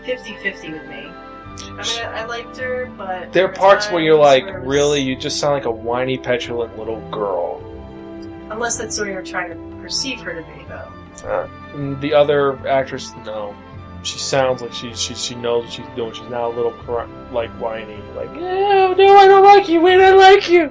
[0.04, 1.10] 50-50 with me.
[1.56, 5.00] I mean, I, I liked her, but There are parts where you're like, was- really,
[5.00, 7.60] you just sound like a whiny, petulant little girl.
[8.50, 10.90] Unless that's what you're trying to perceive her to be, though.
[11.28, 11.48] Uh,
[12.00, 13.54] the other actress, no.
[14.02, 16.12] She sounds like she she she knows what she's doing.
[16.12, 19.80] She's not a little cr- like whiny, like yeah, no, I don't like you.
[19.80, 20.70] Wait, I like you.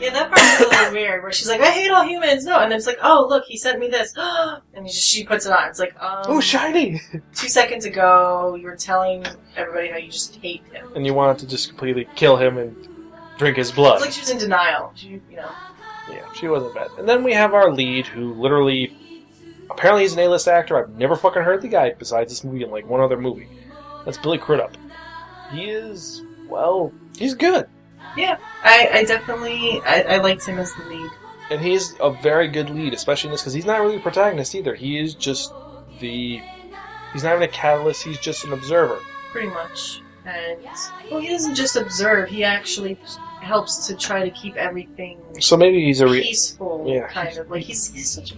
[0.00, 2.58] Yeah, that part was a little weird, where she's like, "I hate all humans." No,
[2.60, 4.14] and then it's like, "Oh, look, he sent me this,"
[4.74, 5.68] and she she puts it on.
[5.68, 7.00] It's like, um, Oh, shiny!
[7.34, 9.24] two seconds ago, you were telling
[9.56, 10.92] everybody how you just hate him.
[10.94, 12.76] And you wanted to just completely kill him and
[13.38, 13.94] drink his blood.
[13.96, 14.92] It's like she was in denial.
[14.94, 15.50] She, you know,
[16.10, 16.88] Yeah, she wasn't bad.
[16.98, 18.94] And then we have our lead, who literally,
[19.70, 20.76] apparently he's an A-list actor.
[20.78, 23.48] I've never fucking heard the guy besides this movie and like one other movie.
[24.04, 24.76] That's Billy Crudup.
[25.52, 27.66] He is, well, he's good.
[28.16, 31.10] Yeah, I, I definitely, I, I liked him as the lead.
[31.50, 34.54] And he's a very good lead, especially in this, because he's not really a protagonist
[34.54, 34.74] either.
[34.74, 35.52] He is just
[36.00, 36.40] the.
[37.12, 38.98] He's not even a catalyst, he's just an observer.
[39.30, 40.02] pretty much.
[40.24, 40.58] And
[41.10, 42.98] well, he doesn't just observe; he actually
[43.40, 46.06] helps to try to keep everything So maybe he's a.
[46.08, 47.06] Re- peaceful, yeah.
[47.06, 48.36] kind of like he's, he's such a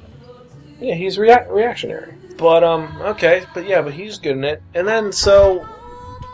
[0.80, 2.14] Yeah, he's rea- reactionary.
[2.36, 4.62] But um, okay, but yeah, but he's good in it.
[4.74, 5.66] And then so,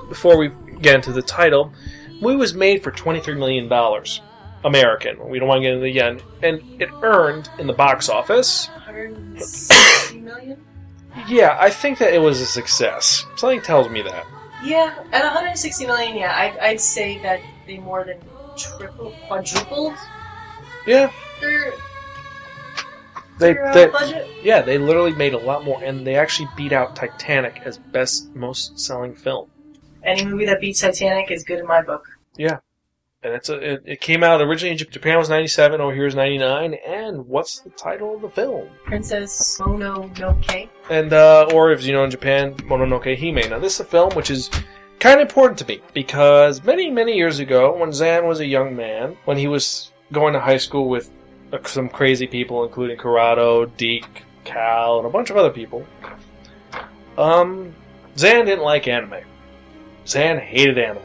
[0.08, 0.50] before we
[0.82, 1.72] get into the title,
[2.24, 4.20] movie was made for twenty three million dollars,
[4.64, 5.28] American.
[5.28, 8.68] We don't want to get into the yen, and it earned in the box office.
[8.86, 10.60] 160 million.
[11.28, 13.24] Yeah, I think that it was a success.
[13.36, 14.26] Something tells me that.
[14.64, 18.18] Yeah, at 160 million, yeah, I'd, I'd say that they more than
[18.56, 19.94] triple, quadrupled
[20.86, 21.72] Yeah, their,
[23.38, 24.28] they, their uh, they budget.
[24.42, 28.34] yeah they literally made a lot more, and they actually beat out Titanic as best
[28.34, 29.48] most selling film.
[30.02, 32.06] Any movie that beats Titanic is good in my book.
[32.36, 32.58] Yeah,
[33.22, 36.06] and it's a, it, it came out originally in Japan was ninety seven, over here
[36.06, 36.74] is ninety nine.
[36.86, 38.68] And what's the title of the film?
[38.84, 40.68] Princess Mononoke.
[40.90, 43.50] And uh, or if you know in Japan, Mononoke Hime.
[43.50, 44.50] Now this is a film which is
[44.98, 48.76] kind of important to me because many many years ago, when Zan was a young
[48.76, 51.10] man, when he was going to high school with
[51.52, 55.86] uh, some crazy people, including Corrado, Deke, Cal, and a bunch of other people,
[57.16, 57.74] um,
[58.18, 59.24] Zan didn't like anime.
[60.06, 61.00] Zan hated anime.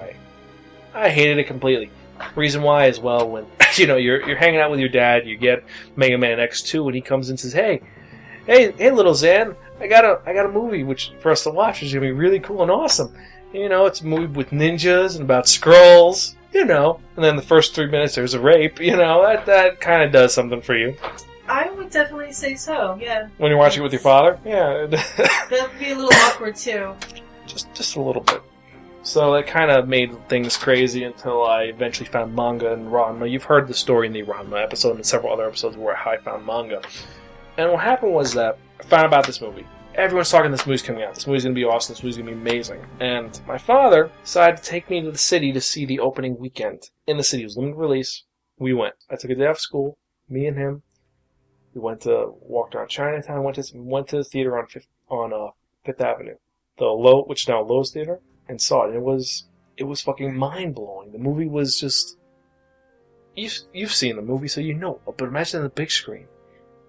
[0.94, 1.92] I hated it completely.
[2.36, 5.38] Reason why is well when you know you're you're hanging out with your dad, you
[5.38, 5.64] get
[5.96, 7.82] Mega Man X2, and he comes and says, "Hey,
[8.46, 11.50] hey, hey, little Zan, I got a I got a movie which for us to
[11.50, 13.16] watch is gonna be really cool and awesome.
[13.54, 16.36] You know, it's a movie with ninjas and about scrolls.
[16.52, 18.80] You know, and then the first three minutes there's a rape.
[18.80, 20.98] You know, that that kind of does something for you
[21.50, 22.98] I would definitely say so.
[23.02, 24.40] Yeah, when you're watching it with your father.
[24.46, 26.94] Yeah, that would be a little awkward too.
[27.48, 28.42] just just a little bit.
[29.02, 33.30] So it kind of made things crazy until I eventually found manga and Ranma.
[33.32, 36.46] You've heard the story in the Ranma episode and several other episodes where I found
[36.46, 36.82] manga.
[37.58, 39.66] And what happened was that I found about this movie.
[39.96, 41.16] Everyone's talking this movie's coming out.
[41.16, 41.94] This movie's gonna be awesome.
[41.94, 42.86] This movie's gonna be amazing.
[43.00, 46.90] And my father decided to take me to the city to see the opening weekend.
[47.08, 48.24] In the city, it was limited release.
[48.58, 48.96] We went.
[49.10, 49.98] I took a day off school.
[50.30, 50.84] Me and him.
[51.74, 53.44] We went to walked around Chinatown.
[53.44, 55.52] Went to went to the theater on Fifth on uh,
[55.86, 56.36] Fifth Avenue,
[56.78, 58.88] the low, which is now Loews Theater and saw it.
[58.88, 59.46] And it was
[59.78, 61.12] it was fucking mind blowing.
[61.12, 62.18] The movie was just
[63.36, 65.00] you've you've seen the movie, so you know.
[65.06, 66.28] But imagine on the big screen.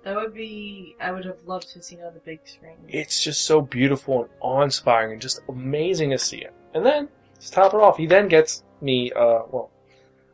[0.03, 0.97] That would be.
[1.01, 2.77] I would have loved to have seen it on the big screen.
[2.89, 6.55] It's just so beautiful and awe inspiring and just amazing to see it.
[6.75, 7.09] And then
[7.41, 9.13] to top it off, he then gets me.
[9.13, 9.71] Uh, well,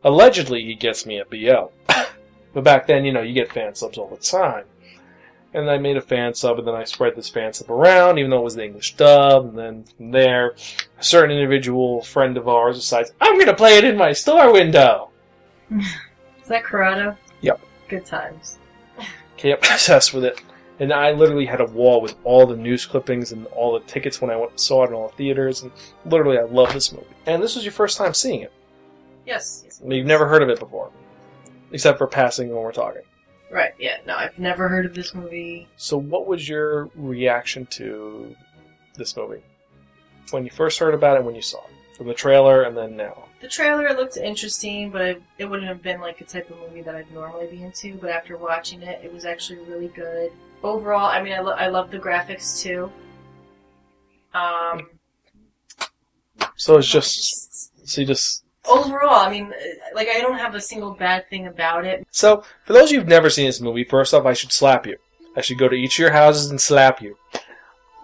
[0.05, 1.71] allegedly he gets me a BL.
[2.55, 4.65] but back then, you know, you get fan subs all the time.
[5.57, 8.31] And I made a fan sub, and then I spread this fan sub around, even
[8.31, 9.47] though it was the English dub.
[9.47, 10.55] And then from there,
[10.99, 14.53] a certain individual friend of ours decides, I'm going to play it in my store
[14.53, 15.09] window.
[15.71, 17.17] Is that Corrado?
[17.41, 17.61] Yep.
[17.89, 18.59] Good times.
[19.39, 20.43] Kept obsessed with it.
[20.79, 24.21] And I literally had a wall with all the news clippings and all the tickets
[24.21, 25.63] when I went saw it in all the theaters.
[25.63, 25.73] And
[26.05, 27.07] literally, I love this movie.
[27.25, 28.53] And this was your first time seeing it.
[29.25, 29.63] Yes.
[29.65, 29.81] yes.
[29.83, 30.91] You've never heard of it before,
[31.73, 33.03] except for passing when we're talking.
[33.51, 33.73] Right.
[33.79, 33.99] Yeah.
[34.07, 35.69] No, I've never heard of this movie.
[35.77, 38.35] So, what was your reaction to
[38.97, 39.43] this movie
[40.31, 41.25] when you first heard about it?
[41.25, 41.71] When you saw it?
[41.97, 43.25] from the trailer and then now?
[43.41, 46.83] The trailer looked interesting, but it, it wouldn't have been like a type of movie
[46.83, 47.97] that I'd normally be into.
[47.97, 50.31] But after watching it, it was actually really good.
[50.63, 52.91] Overall, I mean, I, lo- I love the graphics too.
[54.35, 54.91] Um,
[56.57, 59.53] So it's just so you just overall, I mean,
[59.95, 62.07] like I don't have a single bad thing about it.
[62.11, 64.87] so for those of you who've never seen this movie, first off, I should slap
[64.87, 64.97] you.
[65.37, 67.17] I should go to each of your houses and slap you.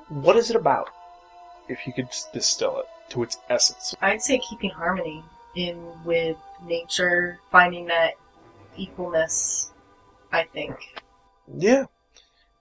[0.08, 0.90] What is it about?
[1.68, 3.94] If you could distill it to its essence.
[4.02, 8.14] I'd say keeping harmony in with nature, finding that
[8.78, 9.70] equalness.
[10.32, 10.74] I think.
[11.54, 11.84] Yeah.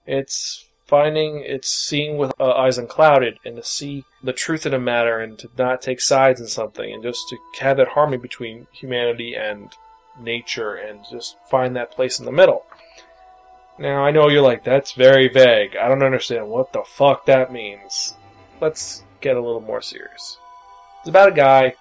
[0.06, 4.78] It's finding, it's seeing with uh, eyes unclouded and to see the truth in a
[4.78, 8.66] matter and to not take sides in something and just to have that harmony between
[8.72, 9.72] humanity and
[10.20, 12.66] nature and just find that place in the middle.
[13.78, 15.76] Now, I know you're like, that's very vague.
[15.76, 18.12] I don't understand what the fuck that means.
[18.60, 20.36] Let's get a little more serious.
[21.00, 21.74] It's about a guy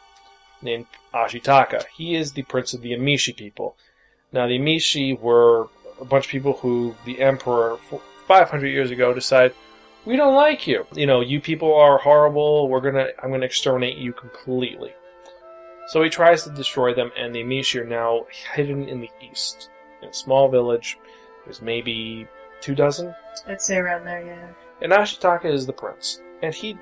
[0.61, 1.83] named Ashitaka.
[1.93, 3.75] He is the prince of the Emishi people.
[4.31, 5.67] Now, the Emishi were
[5.99, 7.77] a bunch of people who the emperor,
[8.31, 9.53] 500 years ago, decide
[10.05, 10.85] we don't like you.
[10.95, 12.69] You know, you people are horrible.
[12.69, 14.93] We're gonna, I'm gonna exterminate you completely.
[15.87, 19.69] So he tries to destroy them, and the Emishi are now hidden in the east,
[20.01, 20.97] in a small village.
[21.43, 22.25] There's maybe
[22.61, 23.13] two dozen,
[23.47, 24.47] I'd say around there, yeah.
[24.81, 26.77] and Ashitaka is the prince, and he,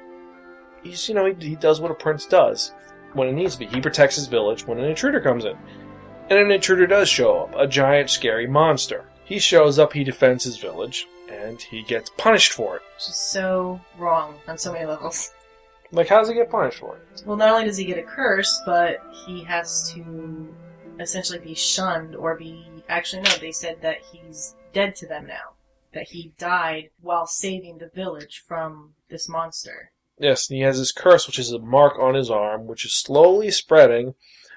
[0.83, 2.73] he's you know he, he does what a prince does
[3.13, 3.65] when it needs to be.
[3.65, 5.57] He protects his village when an intruder comes in,
[6.29, 9.05] and an intruder does show up, a giant scary monster.
[9.23, 12.81] He shows up, he defends his village, and he gets punished for it.
[12.95, 15.31] Which is so wrong on so many levels.
[15.91, 17.23] Like, how does he get punished for it?
[17.25, 20.53] Well, not only does he get a curse, but he has to
[20.99, 22.65] essentially be shunned or be.
[22.87, 25.53] Actually, no, they said that he's dead to them now.
[25.93, 29.91] That he died while saving the village from this monster.
[30.19, 32.93] Yes, and he has this curse, which is a mark on his arm, which is
[32.93, 34.15] slowly spreading,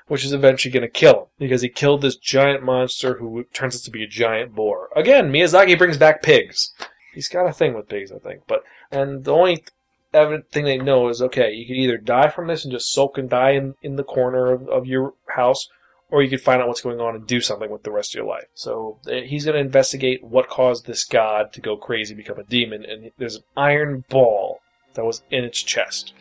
[0.09, 3.77] which is eventually going to kill him because he killed this giant monster who turns
[3.77, 4.89] out to be a giant boar.
[4.97, 6.73] Again, Miyazaki brings back pigs.
[7.15, 8.43] He's got a thing with pigs, I think.
[8.47, 9.65] But and the only
[10.13, 13.31] thing they know is okay, you could either die from this and just sulk and
[13.31, 15.69] die in, in the corner of, of your house,
[16.11, 18.19] or you could find out what's going on and do something with the rest of
[18.19, 18.47] your life.
[18.55, 22.45] So uh, he's going to investigate what caused this god to go crazy, become a
[22.45, 24.61] demon, and there's an iron ball
[24.95, 26.13] that was in its chest.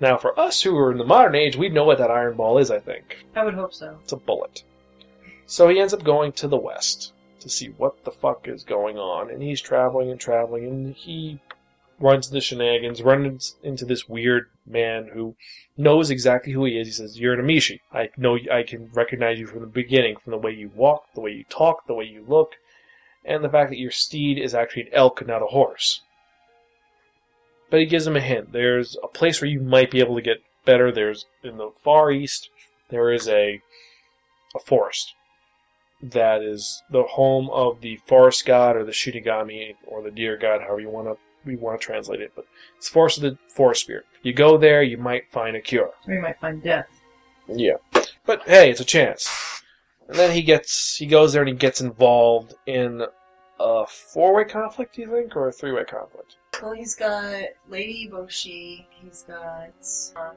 [0.00, 2.58] Now, for us who are in the modern age, we'd know what that iron ball
[2.58, 3.24] is, I think.
[3.34, 3.98] I would hope so.
[4.02, 4.62] It's a bullet.
[5.46, 8.98] So he ends up going to the west to see what the fuck is going
[8.98, 11.40] on, and he's traveling and traveling, and he
[11.98, 15.34] runs into shenanigans, runs into this weird man who
[15.78, 16.88] knows exactly who he is.
[16.88, 17.80] He says, "You're an Emishi.
[17.90, 18.38] I know.
[18.52, 21.44] I can recognize you from the beginning, from the way you walk, the way you
[21.44, 22.56] talk, the way you look,
[23.24, 26.02] and the fact that your steed is actually an elk and not a horse."
[27.70, 28.52] But he gives him a hint.
[28.52, 30.92] There's a place where you might be able to get better.
[30.92, 32.50] There's in the far east.
[32.90, 33.60] There is a
[34.54, 35.14] a forest
[36.02, 40.60] that is the home of the forest god or the Shishigami or the deer god,
[40.60, 42.32] however you want to we want to translate it.
[42.34, 44.04] But it's the forest of the forest spirit.
[44.22, 45.92] You go there, you might find a cure.
[46.06, 46.88] Or you might find death.
[47.48, 47.76] Yeah.
[48.24, 49.62] But hey, it's a chance.
[50.08, 53.02] And then he gets he goes there and he gets involved in
[53.58, 56.36] a four way conflict, do you think, or a three way conflict?
[56.62, 58.86] Well, he's got Lady Boshi.
[58.90, 59.74] He's got
[60.16, 60.36] um,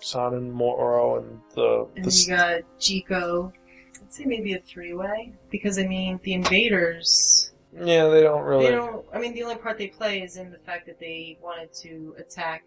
[0.00, 3.52] San and Moro and the, and the you got Jigo.
[4.00, 7.52] I'd say maybe a three-way because I mean the invaders.
[7.72, 9.04] yeah, they don't really They don't.
[9.12, 12.14] I mean, the only part they play is in the fact that they wanted to
[12.18, 12.64] attack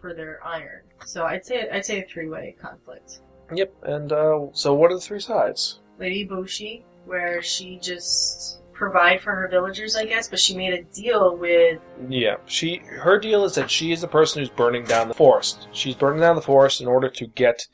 [0.00, 0.82] for their iron.
[1.04, 3.20] So I'd say I'd say a three-way conflict.
[3.52, 3.74] Yep.
[3.84, 5.80] And uh, so, what are the three sides?
[5.98, 10.82] Lady Boshi, where she just provide for her villagers, I guess, but she made a
[10.84, 15.08] deal with Yeah, she her deal is that she is the person who's burning down
[15.08, 15.68] the forest.
[15.72, 17.66] She's burning down the forest in order to get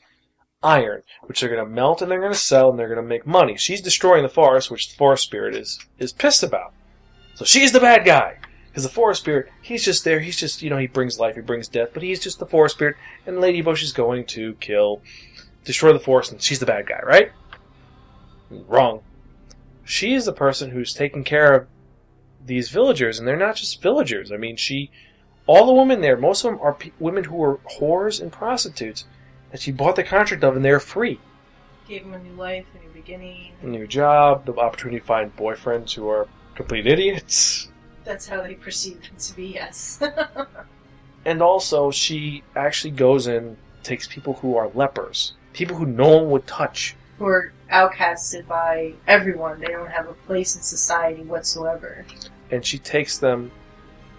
[0.63, 3.07] iron, which they're going to melt and they're going to sell and they're going to
[3.07, 3.55] make money.
[3.55, 6.73] She's destroying the forest, which the forest spirit is is pissed about.
[7.35, 10.19] So she's the bad guy because the forest spirit he's just there.
[10.19, 12.75] He's just you know he brings life, he brings death, but he's just the forest
[12.75, 12.97] spirit.
[13.25, 15.01] And Lady Bush is going to kill,
[15.63, 17.31] destroy the forest, and she's the bad guy, right?
[18.49, 19.01] Wrong.
[19.85, 21.67] She is the person who's taking care of
[22.43, 24.31] these villagers, and they're not just villagers.
[24.31, 24.91] I mean, she,
[25.47, 29.05] all the women there, most of them are pe- women who were whores and prostitutes
[29.51, 31.19] that she bought the contract of, and they're free.
[31.87, 33.51] gave them a new life, a new beginning.
[33.61, 37.69] A new job, the opportunity to find boyfriends who are complete idiots,
[38.03, 39.47] That's how they perceive them to be.
[39.53, 40.01] Yes.
[41.25, 46.29] and also she actually goes in, takes people who are lepers, people who no one
[46.31, 49.59] would touch, Who are outcasted by everyone.
[49.59, 52.05] They don't have a place in society whatsoever.
[52.51, 53.51] and she takes them,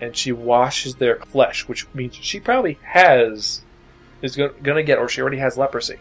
[0.01, 3.63] and she washes their flesh, which means she probably has
[4.23, 5.99] is going to get, or she already has leprosy.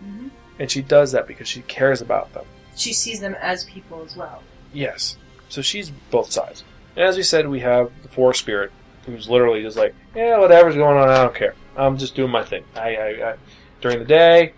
[0.00, 2.44] hmm And she does that because she cares about them.
[2.76, 4.42] She sees them as people as well.
[4.72, 5.16] Yes.
[5.48, 6.62] So she's both sides.
[6.96, 8.70] And as we said, we have the forest spirit,
[9.06, 11.54] who's literally just like, yeah, whatever's going on, I don't care.
[11.76, 12.64] I'm just doing my thing.
[12.74, 13.34] I, I, I
[13.80, 14.52] during the day,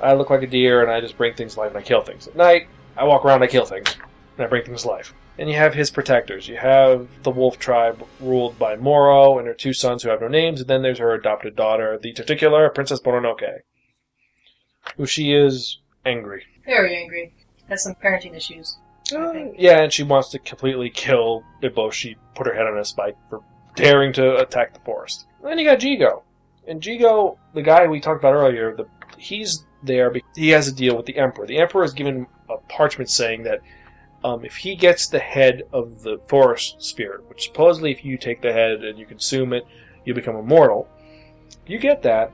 [0.00, 2.02] I look like a deer and I just bring things to life and I kill
[2.02, 2.26] things.
[2.26, 3.96] At night, I walk around, I kill things,
[4.36, 5.14] and I bring things to life.
[5.38, 6.48] And you have his protectors.
[6.48, 10.28] You have the wolf tribe ruled by Moro and her two sons who have no
[10.28, 13.60] names, and then there's her adopted daughter, the titular Princess Mononoke,
[14.96, 16.44] who she is angry.
[16.64, 17.32] Very angry.
[17.68, 18.78] Has some parenting issues.
[19.14, 19.54] Uh, think.
[19.58, 23.42] Yeah, and she wants to completely kill Eboshi, put her head on a spike for
[23.76, 25.26] daring to attack the forest.
[25.40, 26.22] And then you got Jigo.
[26.66, 30.96] And Jigo, the guy we talked about earlier, the, he's there he has a deal
[30.96, 31.46] with the Emperor.
[31.46, 33.60] The Emperor has given a parchment saying that
[34.24, 38.42] um, if he gets the head of the forest spirit, which supposedly if you take
[38.42, 39.66] the head and you consume it,
[40.04, 40.88] you become immortal.
[41.64, 42.32] If you get that,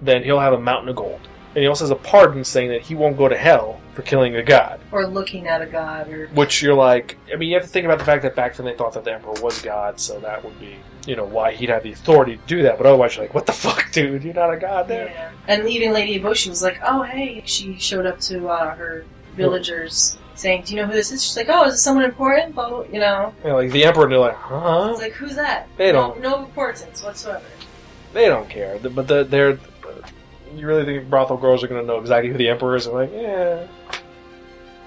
[0.00, 1.20] then he'll have a mountain of gold.
[1.54, 4.36] And he also has a pardon saying that he won't go to hell for killing
[4.36, 4.80] a god.
[4.92, 7.84] Or looking at a god, or Which you're like, I mean, you have to think
[7.84, 10.44] about the fact that back then they thought that the Emperor was God, so that
[10.44, 12.76] would be, you know, why he'd have the authority to do that.
[12.78, 14.22] But otherwise, you're like, what the fuck, dude?
[14.24, 15.06] You're not a god there.
[15.06, 15.30] yeah.
[15.48, 20.18] And even Lady Eboshi was like, "Oh, hey." She showed up to uh, her villagers,
[20.34, 22.82] saying, "Do you know who this is?" She's like, "Oh, is this someone important?" Blah,
[22.92, 23.34] you know.
[23.44, 24.88] Yeah, like the Emperor, and they're like, huh?
[24.92, 25.68] It's like, who's that?
[25.76, 26.20] They no, don't.
[26.20, 27.44] no importance whatsoever.
[28.12, 28.78] They don't care.
[28.78, 29.58] The- But the, they're.
[30.54, 32.86] You really think brothel girls are going to know exactly who the Emperor is?
[32.86, 33.66] I'm like, yeah.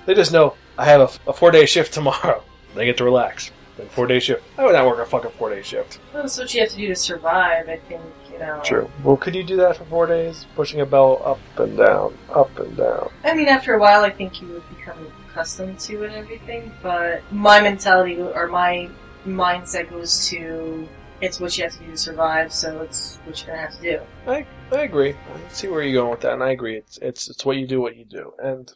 [0.06, 2.44] They just know I have a, a four day shift tomorrow.
[2.76, 3.52] They get to relax.
[3.90, 4.44] Four day shift.
[4.58, 6.00] I would not work a fucking four day shift.
[6.14, 7.70] Well, that's what you have to do to survive.
[7.70, 8.62] I think you know.
[8.64, 8.90] True.
[9.04, 10.46] Well, could you do that for four days?
[10.56, 13.10] Pushing a bell up and down, up and down.
[13.24, 14.98] I mean, after a while, I think you would become
[15.30, 16.72] accustomed to it and everything.
[16.84, 18.90] But my mentality or my
[19.26, 20.88] mindset goes to
[21.22, 23.82] it's what you have to do to survive, so it's what you're gonna have to
[23.82, 24.00] do.
[24.28, 25.14] I I agree.
[25.14, 26.78] I see where you're going with that, and I agree.
[26.78, 28.72] It's it's it's what you do, what you do, and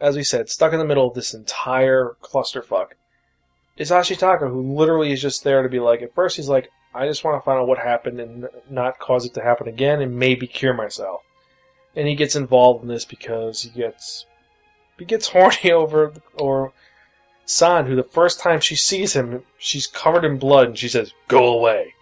[0.00, 2.92] as we said, stuck in the middle of this entire clusterfuck
[3.78, 6.02] is Ashitaka, who literally is just there to be like.
[6.02, 9.24] At first, he's like, I just want to find out what happened and not cause
[9.24, 11.22] it to happen again, and maybe cure myself.
[11.94, 14.26] And he gets involved in this because he gets
[14.98, 16.72] he gets horny over or
[17.46, 21.12] San, who the first time she sees him, she's covered in blood, and she says,
[21.28, 21.94] "Go away."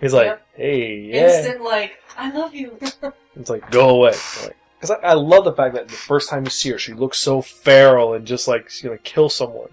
[0.00, 0.46] He's like, Yep.
[0.56, 2.78] "Hey, yeah." Instant like, I love you.
[3.36, 4.16] It's like, go away.
[4.80, 7.18] Because I, I love the fact that the first time you see her, she looks
[7.18, 9.68] so feral and just like she's gonna kill someone.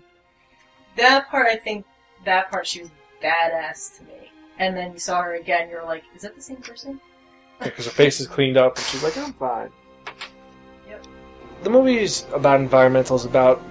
[0.97, 1.85] That part, I think,
[2.25, 4.31] that part she was badass to me.
[4.57, 6.99] And then you saw her again, you were like, is that the same person?
[7.61, 9.69] Because her face is cleaned up and she's like, I'm fine.
[10.89, 11.05] Yep.
[11.63, 13.61] The movie is about environmentals, about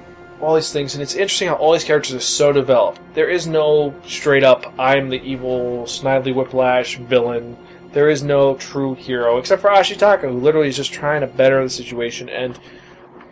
[0.41, 3.01] all these things, and it's interesting how all these characters are so developed.
[3.15, 7.57] There is no straight up, I'm the evil Snidely Whiplash villain.
[7.93, 11.63] There is no true hero, except for Ashitaka, who literally is just trying to better
[11.63, 12.59] the situation and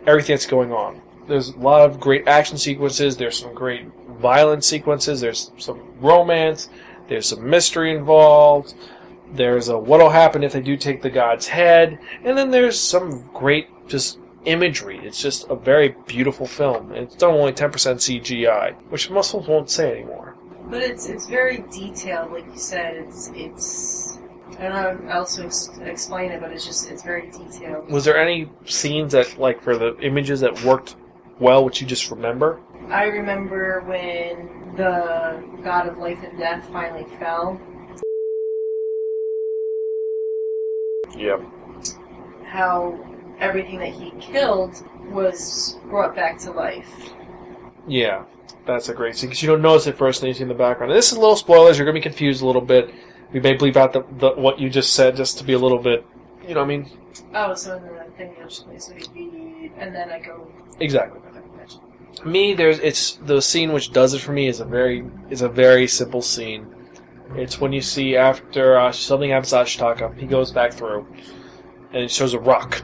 [0.07, 1.01] everything that's going on.
[1.27, 3.85] There's a lot of great action sequences, there's some great
[4.19, 6.69] violent sequences, there's some romance,
[7.07, 8.73] there's some mystery involved,
[9.33, 13.27] there's a what'll happen if they do take the god's head, and then there's some
[13.33, 14.99] great just imagery.
[15.03, 16.91] It's just a very beautiful film.
[16.93, 20.35] It's done only 10% CGI, which muscles won't say anymore.
[20.69, 22.95] But it's it's very detailed, like you said.
[22.95, 24.17] It's it's
[24.59, 24.73] I don't
[25.05, 27.91] know how else to ex- explain it, but it's just it's very detailed.
[27.91, 30.95] Was there any scenes that, like, for the images that worked
[31.39, 32.59] well, what you just remember?
[32.89, 37.59] I remember when the god of life and death finally fell.
[41.15, 41.37] Yeah.
[42.45, 42.99] How
[43.39, 47.13] everything that he killed was brought back to life.
[47.87, 48.23] Yeah,
[48.65, 50.53] that's a great scene because you don't notice it first, and you see in the
[50.53, 50.91] background.
[50.91, 51.77] And this is a little spoilers.
[51.77, 52.93] You're gonna be confused a little bit.
[53.31, 55.79] We may bleep out the, the what you just said just to be a little
[55.79, 56.05] bit,
[56.47, 56.61] you know.
[56.61, 56.89] what I mean,
[57.33, 59.33] Oh, so in the thing goes so you beep,
[59.77, 60.47] and then I go.
[60.79, 61.19] exactly.
[62.25, 65.49] Me, there's it's the scene which does it for me is a very is a
[65.49, 66.73] very simple scene.
[67.35, 71.07] It's when you see after uh, something happens to Ashitaka, he goes back through,
[71.91, 72.83] and it shows a rock,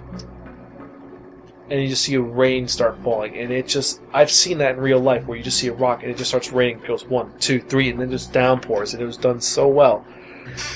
[1.69, 4.81] and you just see a rain start falling, and it just I've seen that in
[4.81, 6.79] real life where you just see a rock and it just starts raining.
[6.79, 10.05] It goes one, two, three, and then just downpours, and it was done so well.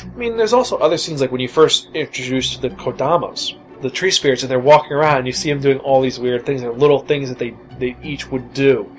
[0.03, 4.09] I mean, there's also other scenes like when you first introduced the Kodamas, the tree
[4.09, 6.61] spirits, and they're walking around, and you see them doing all these weird things.
[6.61, 8.89] They're little things that they they each would do.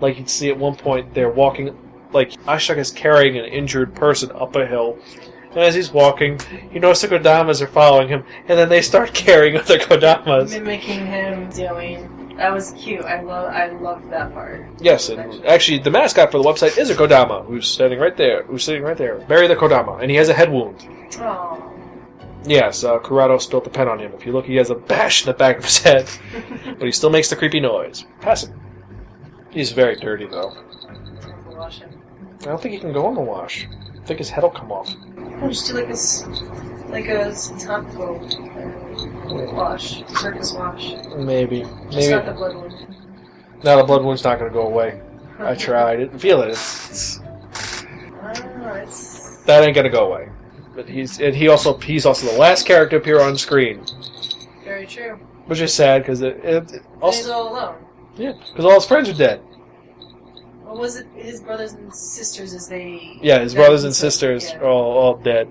[0.00, 1.76] Like you'd see at one point they're walking,
[2.12, 4.98] like Ashok is carrying an injured person up a hill,
[5.50, 6.40] and as he's walking,
[6.72, 10.50] you notice the Kodamas are following him, and then they start carrying other Kodamas.
[10.50, 12.16] Mimicking him doing.
[12.36, 13.04] That was cute.
[13.04, 13.52] I love.
[13.52, 14.64] I loved that part.
[14.80, 18.44] Yes, and actually, the mascot for the website is a Kodama, who's standing right there,
[18.44, 19.16] who's sitting right there.
[19.28, 20.88] Bury the Kodama, and he has a head wound.
[21.18, 21.69] Oh.
[22.44, 24.12] Yes, uh, Corrado spilt the pen on him.
[24.14, 26.08] If you look, he has a bash in the back of his head,
[26.78, 28.06] but he still makes the creepy noise.
[28.20, 28.58] Pass him.
[29.50, 30.56] He's very dirty, though.
[31.48, 31.90] Wash him.
[32.40, 33.66] I don't think he can go on the wash.
[34.00, 34.90] I think his head will come off.
[35.16, 36.26] We'll just do like a, s-
[36.88, 40.94] like a taco uh, wash, circus wash.
[41.16, 41.60] Maybe.
[41.90, 42.10] Just Maybe.
[42.12, 42.96] not the blood one.
[43.62, 45.00] Now the blood wound's not going to go away.
[45.38, 45.92] I tried.
[45.92, 46.50] I didn't feel it.
[46.50, 47.20] It's, it's,
[48.22, 49.42] I it's...
[49.44, 50.30] that ain't going to go away.
[50.74, 53.84] But he's and he also he's also the last character to appear on screen,
[54.64, 55.16] Very true.
[55.46, 57.76] which is sad because it, it, it And he's also all alone.
[58.16, 59.40] yeah because all his friends are dead.
[60.62, 61.06] What was it?
[61.16, 63.18] His brothers and sisters, as they.
[63.20, 64.58] Yeah, his that brothers and sisters yeah.
[64.58, 65.50] are all, all dead.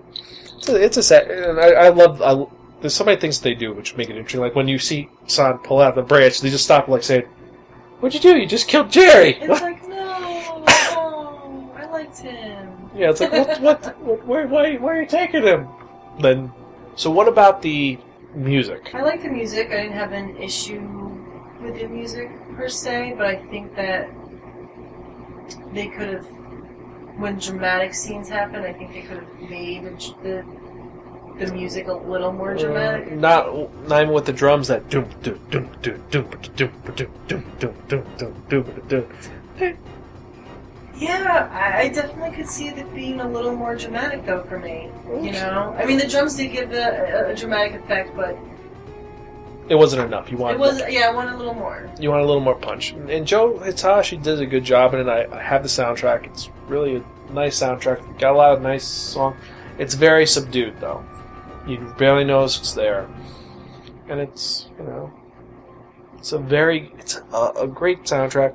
[0.58, 2.22] It's a, it's a sad, and I, I love.
[2.22, 2.46] I,
[2.80, 4.40] there's so many things they do which make it interesting.
[4.40, 7.24] Like when you see San pull out the branch, they just stop like saying,
[8.00, 8.38] "What'd you do?
[8.40, 9.98] You just killed Jerry." It's like, no,
[10.96, 12.89] oh, I liked him.
[13.00, 15.68] Yeah, it's like what, what, what where, why, why are you taking him?
[16.20, 16.52] Then,
[16.96, 17.98] so what about the
[18.36, 18.94] music?
[18.94, 19.68] I like the music.
[19.72, 20.82] I didn't have an issue
[21.62, 24.10] with the music per se, but I think that
[25.74, 26.26] they could have,
[27.18, 31.94] when dramatic scenes happen, I think they could have made the the, the music a
[31.94, 33.14] little more dramatic.
[33.14, 37.14] Uh, not, not even with the drums that doom doom doom doom doom doom doom
[37.28, 39.08] doom doom doom doom doom doom
[39.58, 39.78] doom.
[41.00, 44.90] Yeah, I, I definitely could see it being a little more dramatic though for me.
[45.08, 48.38] You know, I mean the drums did give a, a, a dramatic effect, but
[49.70, 50.30] It wasn't enough.
[50.30, 51.90] You it was yeah, I want a little more.
[52.00, 52.92] you want a little more punch.
[52.92, 55.08] And Joe Hisaishi does a good job in it.
[55.08, 56.26] I, I have the soundtrack.
[56.26, 58.20] It's really a nice soundtrack.
[58.20, 59.38] Got a lot of nice songs.
[59.78, 61.06] It's very subdued though.
[61.68, 63.08] You barely notice it's there,
[64.10, 65.14] and it's you know,
[66.18, 68.54] it's a very it's a, a great soundtrack.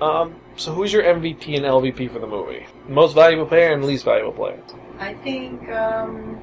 [0.00, 2.66] Um, so who's your MVP and LVP for the movie?
[2.88, 4.62] Most valuable player and least valuable player.
[4.98, 6.40] I think um,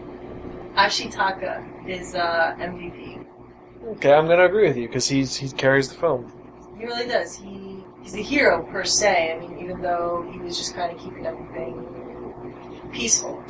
[0.75, 3.25] Ashitaka is uh, MVP.
[3.95, 6.31] Okay, I'm gonna agree with you because he's he carries the film.
[6.77, 7.35] He really does.
[7.35, 9.33] He he's a hero per se.
[9.33, 11.85] I mean, even though he was just kind of keeping everything
[12.91, 13.41] peaceful.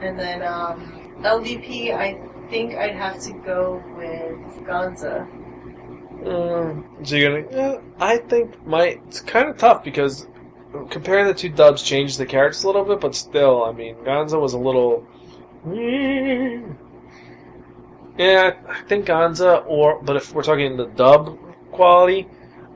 [0.00, 2.18] And then um, LVP, I
[2.50, 5.28] think I'd have to go with Gonza.
[6.24, 7.56] Mm, so you're gonna?
[7.56, 10.26] Yeah, I think my it's kind of tough because
[10.90, 14.38] comparing the two dubs changed the characters a little bit, but still, I mean, Gonza
[14.40, 15.06] was a little.
[18.16, 21.38] Yeah, I think Gonza, or but if we're talking the dub
[21.72, 22.28] quality,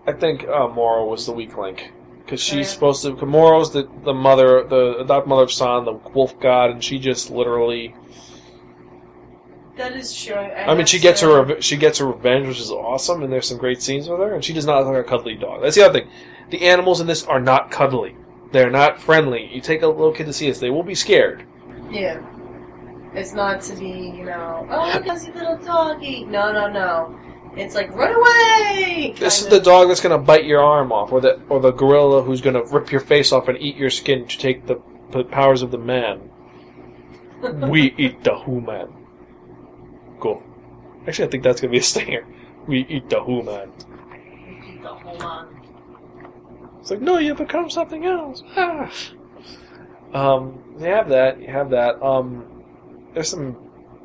[0.06, 1.92] I think uh, Moro was the weak link
[2.24, 2.74] because she's Yeah.
[2.74, 3.14] supposed to.
[3.26, 7.30] Moro's the the mother, the adopted mother of San, the wolf god, and she just
[7.30, 7.94] literally.
[9.78, 10.34] That is true.
[10.34, 13.58] I mean, she gets her she gets her revenge, which is awesome, and there's some
[13.58, 14.34] great scenes with her.
[14.34, 15.62] And she does not look like a cuddly dog.
[15.62, 16.10] That's the other thing.
[16.50, 18.16] The animals in this are not cuddly.
[18.50, 19.48] They're not friendly.
[19.54, 21.46] You take a little kid to see this, they will be scared.
[21.90, 22.20] Yeah.
[23.14, 26.24] It's not to be, you know, oh, look, how's your little doggy.
[26.24, 27.18] No, no, no.
[27.56, 29.14] It's like, run away!
[29.16, 31.60] This is kind the dog that's going to bite your arm off, or the or
[31.60, 34.66] the gorilla who's going to rip your face off and eat your skin to take
[34.66, 36.30] the, the powers of the man.
[37.68, 38.97] we eat the human.
[41.08, 42.26] Actually, I think that's to be a stinger.
[42.66, 43.72] We eat the human.
[46.80, 48.42] It's like, no, you become something else.
[48.54, 48.92] Ah.
[50.12, 51.40] Um, you have that.
[51.40, 52.02] You have that.
[52.02, 52.44] Um,
[53.14, 53.56] there's some.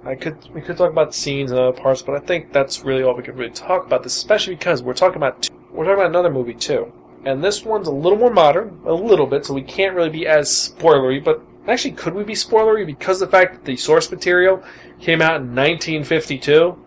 [0.06, 3.04] I could we could talk about scenes and other parts, but I think that's really
[3.04, 4.04] all we could really talk about.
[4.04, 6.91] This, especially because we're talking about two, we're talking about another movie too,
[7.26, 10.26] and this one's a little more modern, a little bit, so we can't really be
[10.28, 11.24] as spoilery.
[11.24, 14.64] But actually, could we be spoilery because of the fact that the source material
[14.99, 16.78] came out in 1952?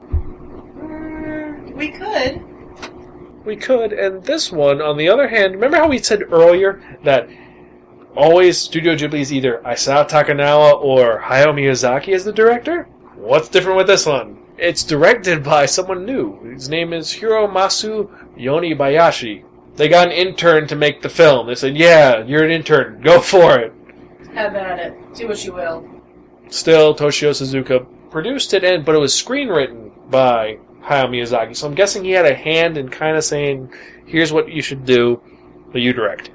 [0.79, 2.43] Mm, we could.
[3.45, 7.29] We could, and this one, on the other hand, remember how we said earlier that
[8.16, 12.85] always Studio Ghibli is either Isao Takahata or Hayao Miyazaki as the director?
[13.14, 14.39] What's different with this one?
[14.59, 16.43] It's directed by someone new.
[16.53, 19.45] His name is Hiromasa Yonebayashi.
[19.77, 21.47] They got an intern to make the film.
[21.47, 23.03] They said, yeah, you're an intern.
[23.03, 23.74] Go for it.
[24.37, 25.14] Have at it.
[25.14, 25.89] Do what you will.
[26.51, 27.78] Still, Toshio Suzuki
[28.11, 31.57] produced it, and but it was screenwritten by Hayao Miyazaki.
[31.57, 33.72] So I'm guessing he had a hand in kind of saying,
[34.05, 35.22] "Here's what you should do,
[35.72, 36.30] but you direct."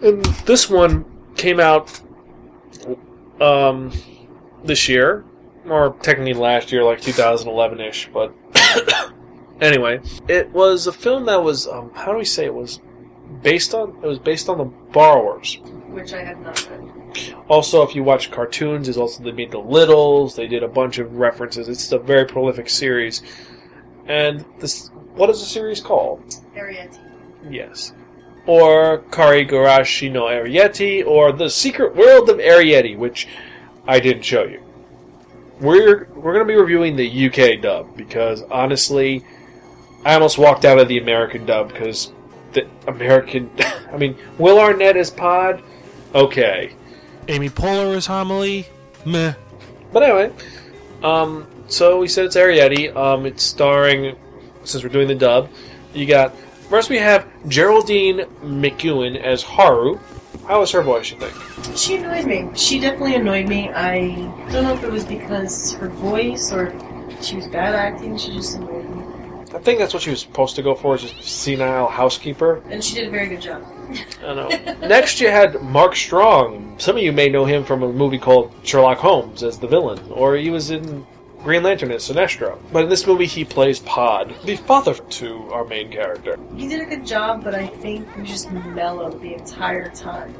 [0.00, 1.04] And this one
[1.36, 2.00] came out
[3.38, 3.92] um,
[4.64, 5.26] this year,
[5.68, 8.08] or technically last year, like 2011-ish.
[8.14, 8.34] But
[9.60, 12.80] anyway, it was a film that was um, how do we say it was
[13.42, 13.96] based on?
[14.02, 15.58] It was based on the Borrowers.
[15.88, 17.34] Which I have not read.
[17.48, 20.36] Also, if you watch cartoons, there's also they made the Littles.
[20.36, 21.68] They did a bunch of references.
[21.68, 23.22] It's a very prolific series.
[24.06, 26.22] And this, what is the series called?
[26.54, 26.98] Arrietty.
[27.48, 27.92] Yes,
[28.46, 33.28] or Karigurashi no Arrietty, or The Secret World of Arrietty, which
[33.86, 34.62] I didn't show you.
[35.60, 39.24] We're we're gonna be reviewing the UK dub because honestly,
[40.04, 42.12] I almost walked out of the American dub because
[42.52, 43.50] the American.
[43.92, 45.62] I mean, Will Arnett as Pod,
[46.14, 46.72] okay,
[47.28, 48.66] Amy Poehler as Homily,
[49.04, 49.34] meh.
[49.92, 50.32] but anyway.
[51.02, 52.94] Um, so we said it's Arrietty.
[52.94, 54.16] Um, it's starring
[54.64, 55.48] since we're doing the dub.
[55.94, 56.36] You got
[56.68, 59.98] first we have Geraldine McEwan as Haru.
[60.46, 61.10] How was her voice?
[61.10, 61.76] You think?
[61.76, 62.50] She annoyed me.
[62.54, 63.70] She definitely annoyed me.
[63.70, 64.08] I
[64.50, 66.72] don't know if it was because her voice or
[67.22, 68.16] she was bad acting.
[68.18, 68.89] She just annoyed me.
[69.52, 72.62] I think that's what she was supposed to go for, is just senile housekeeper.
[72.70, 73.64] And she did a very good job.
[74.24, 74.48] I know.
[74.88, 76.76] Next, you had Mark Strong.
[76.78, 80.00] Some of you may know him from a movie called Sherlock Holmes as the villain,
[80.10, 81.04] or he was in
[81.42, 82.58] Green Lantern as Sinestro.
[82.72, 86.38] But in this movie, he plays Pod, the father to our main character.
[86.54, 90.34] He did a good job, but I think he was just mellowed the entire time.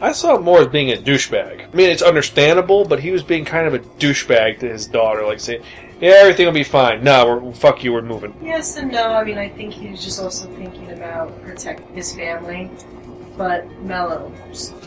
[0.00, 1.68] I saw him more as being a douchebag.
[1.72, 5.24] I mean, it's understandable, but he was being kind of a douchebag to his daughter,
[5.24, 5.62] like saying,
[6.02, 8.34] "Yeah, everything will be fine." No, we're fuck you, we're moving.
[8.42, 9.14] Yes and no.
[9.14, 12.70] I mean, I think he was just also thinking about protect his family,
[13.38, 14.30] but mellow.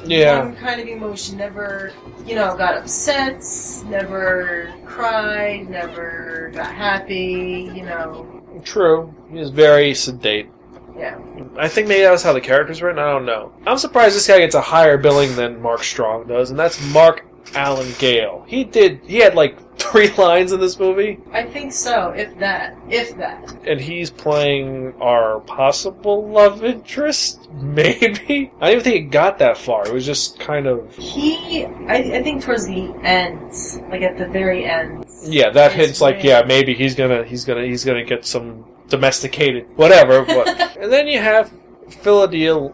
[0.05, 0.39] Yeah.
[0.39, 1.37] One kind of emotion.
[1.37, 1.91] Never,
[2.25, 3.43] you know, got upset.
[3.87, 5.69] Never cried.
[5.69, 7.71] Never got happy.
[7.73, 8.43] You know.
[8.63, 9.13] True.
[9.31, 10.49] He was very sedate.
[10.97, 11.19] Yeah.
[11.57, 12.99] I think maybe that was how the character's written.
[12.99, 13.53] I don't know.
[13.65, 17.25] I'm surprised this guy gets a higher billing than Mark Strong does, and that's Mark
[17.53, 18.45] Allen Gale.
[18.47, 19.01] He did.
[19.05, 22.09] He had like three lines in this movie, I think so.
[22.09, 22.77] If that.
[22.89, 23.55] If that.
[23.65, 27.49] and he's playing our possible love interest.
[27.53, 28.51] Maybe.
[28.59, 29.87] I don't even think it got that far.
[29.87, 30.93] It was just kind of.
[30.95, 31.65] He.
[31.65, 33.51] I, I think towards the end,
[33.89, 35.05] like at the very end.
[35.23, 36.39] Yeah, that hints like yeah.
[36.39, 40.23] yeah, maybe he's gonna he's gonna he's gonna get some domesticated whatever.
[40.23, 41.51] But and then you have
[41.89, 42.73] Phyllida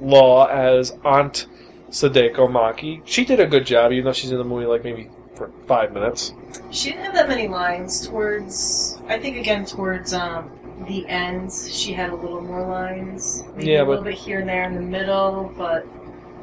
[0.00, 1.46] Law as Aunt
[1.90, 3.02] Sadako Maki.
[3.04, 5.92] She did a good job, even though she's in the movie like maybe for five
[5.92, 6.32] minutes.
[6.70, 8.98] She didn't have that many lines towards.
[9.08, 10.50] I think again towards um,
[10.88, 13.44] the end, she had a little more lines.
[13.56, 15.86] Maybe Yeah, a but- little bit here and there in the middle, but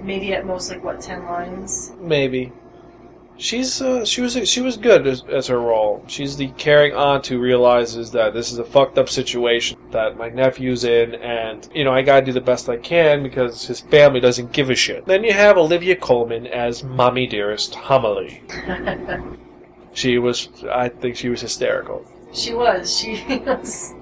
[0.02, 1.92] maybe at most like what ten lines.
[2.00, 2.52] Maybe.
[3.38, 6.04] She's uh, she was she was good as, as her role.
[6.08, 10.30] She's the caring aunt who realizes that this is a fucked up situation that my
[10.30, 14.20] nephew's in, and you know I gotta do the best I can because his family
[14.20, 15.06] doesn't give a shit.
[15.06, 18.44] Then you have Olivia Colman as Mommy Dearest Homily.
[19.94, 22.04] She was, I think she was hysterical.
[22.34, 22.98] she was.
[22.98, 23.94] She was.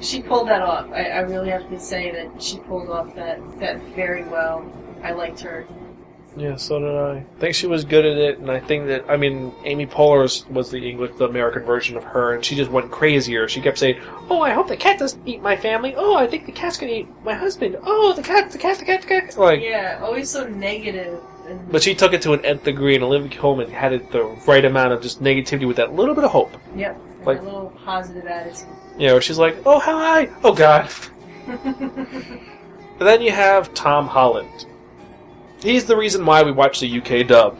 [0.00, 0.90] She pulled that off.
[0.92, 4.70] I, I really have to say that she pulled off that that very well.
[5.02, 5.66] I liked her.
[6.38, 7.10] Yeah, so did I.
[7.16, 10.48] I think she was good at it, and I think that I mean Amy Poehler
[10.50, 13.48] was, the English, the American version of her, and she just went crazier.
[13.48, 15.94] She kept saying, "Oh, I hope the cat doesn't eat my family.
[15.96, 17.76] Oh, I think the cat's gonna eat my husband.
[17.82, 21.18] Oh, the cat, the cat, the cat, the cat." Like, Yeah, always so negative.
[21.48, 24.24] And but she took it to an nth degree, and Olivia Colman had it the
[24.46, 26.56] right amount of just negativity with that little bit of hope.
[26.76, 28.68] yep, like- a little positive attitude.
[28.98, 30.88] You know, she's like, "Oh, hi, oh God."
[33.00, 34.66] And then you have Tom Holland.
[35.60, 37.58] He's the reason why we watch the UK dub.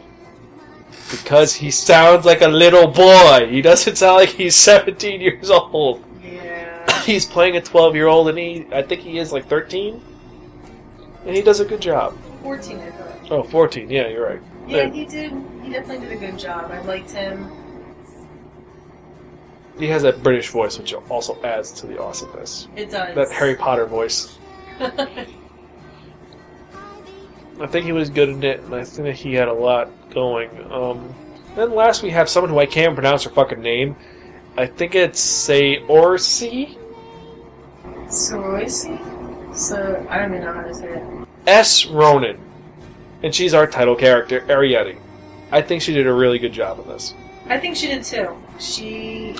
[1.11, 3.47] Because he sounds like a little boy.
[3.49, 6.03] He doesn't sound like he's 17 years old.
[6.23, 6.65] yeah.
[7.03, 9.99] He's playing a 12 year old, and he, I think he is like 13.
[11.25, 12.15] And he does a good job.
[12.43, 13.31] 14, I thought.
[13.31, 14.41] Oh, 14, yeah, you're right.
[14.67, 15.31] Yeah, he did.
[15.63, 16.69] He definitely did a good job.
[16.71, 17.49] I liked him.
[19.79, 22.67] He has that British voice, which also adds to the awesomeness.
[22.75, 23.15] It does.
[23.15, 24.37] That Harry Potter voice.
[27.59, 29.89] I think he was good in it, and I think that he had a lot
[30.11, 30.49] going.
[30.71, 31.13] Um,
[31.55, 33.95] then last we have someone who I can't pronounce her fucking name.
[34.57, 36.77] I think it's say Orsi
[38.09, 39.55] Soroisi?
[39.55, 41.27] So, I don't even know how to say it.
[41.47, 42.39] S Ronan,
[43.23, 44.97] and she's our title character, Arrietty.
[45.51, 47.13] I think she did a really good job in this.
[47.47, 48.35] I think she did too.
[48.59, 49.35] She.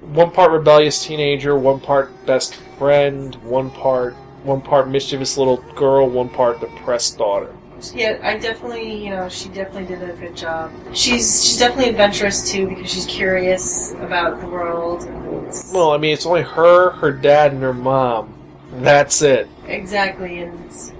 [0.00, 4.14] One part rebellious teenager, one part best friend, one part
[4.46, 7.54] one part mischievous little girl, one part depressed daughter.
[7.94, 10.72] Yeah, I definitely, you know, she definitely did a good job.
[10.94, 15.02] She's she's definitely adventurous too because she's curious about the world.
[15.04, 18.32] And Well, I mean, it's only her, her dad, and her mom.
[18.78, 19.48] That's it.
[19.66, 20.58] exactly, and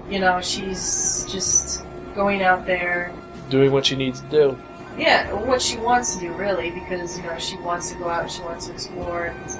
[0.09, 1.83] you know, she's just
[2.15, 3.11] going out there.
[3.49, 4.57] Doing what she needs to do.
[4.97, 8.29] Yeah, what she wants to do really, because you know she wants to go out,
[8.31, 9.59] she wants to explore and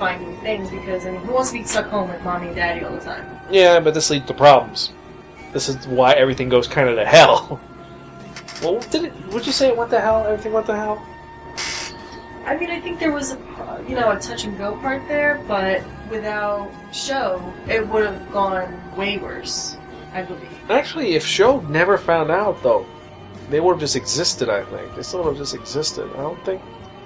[0.00, 0.70] find new things.
[0.70, 3.00] Because I mean, who wants to be stuck home with mommy and daddy all the
[3.00, 3.24] time?
[3.50, 4.92] Yeah, but this leads to problems.
[5.52, 7.60] This is why everything goes kind of to hell.
[8.62, 9.26] Well, did it?
[9.32, 10.26] Would you say it went to hell?
[10.26, 11.02] Everything went to hell?
[12.44, 15.42] I mean, I think there was a you know a touch and go part there,
[15.48, 19.78] but without Sho, it would have gone way worse.
[20.12, 20.46] I believe.
[20.68, 22.84] Actually, if Sho never found out, though,
[23.48, 24.50] they would have just existed.
[24.50, 26.10] I think they still would have just existed.
[26.12, 26.60] I don't think.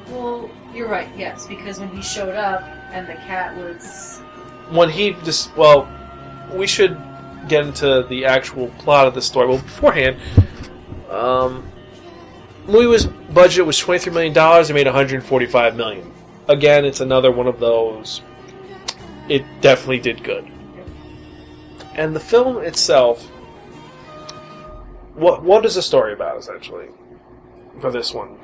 [0.08, 1.08] Well, you're right.
[1.16, 2.64] Yes, because when he showed up
[2.94, 4.20] and the cat was
[4.70, 5.86] When he just well,
[6.52, 6.96] we should
[7.48, 9.48] get into the actual plot of the story.
[9.48, 10.16] Well, beforehand,
[11.10, 11.70] um,
[12.66, 14.70] movie was budget was twenty three million dollars.
[14.70, 16.10] It made one hundred forty five million.
[16.48, 18.22] Again, it's another one of those.
[19.28, 20.50] It definitely did good.
[21.94, 23.24] And the film itself,
[25.14, 26.88] what what is the story about essentially
[27.80, 28.38] for this one?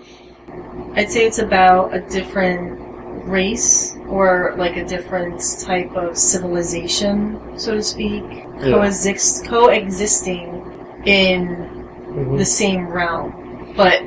[0.95, 2.90] I'd say it's about a different
[3.25, 8.25] race or like a different type of civilization, so to speak,
[8.61, 12.37] coexist coexisting in mm-hmm.
[12.37, 14.03] the same realm, but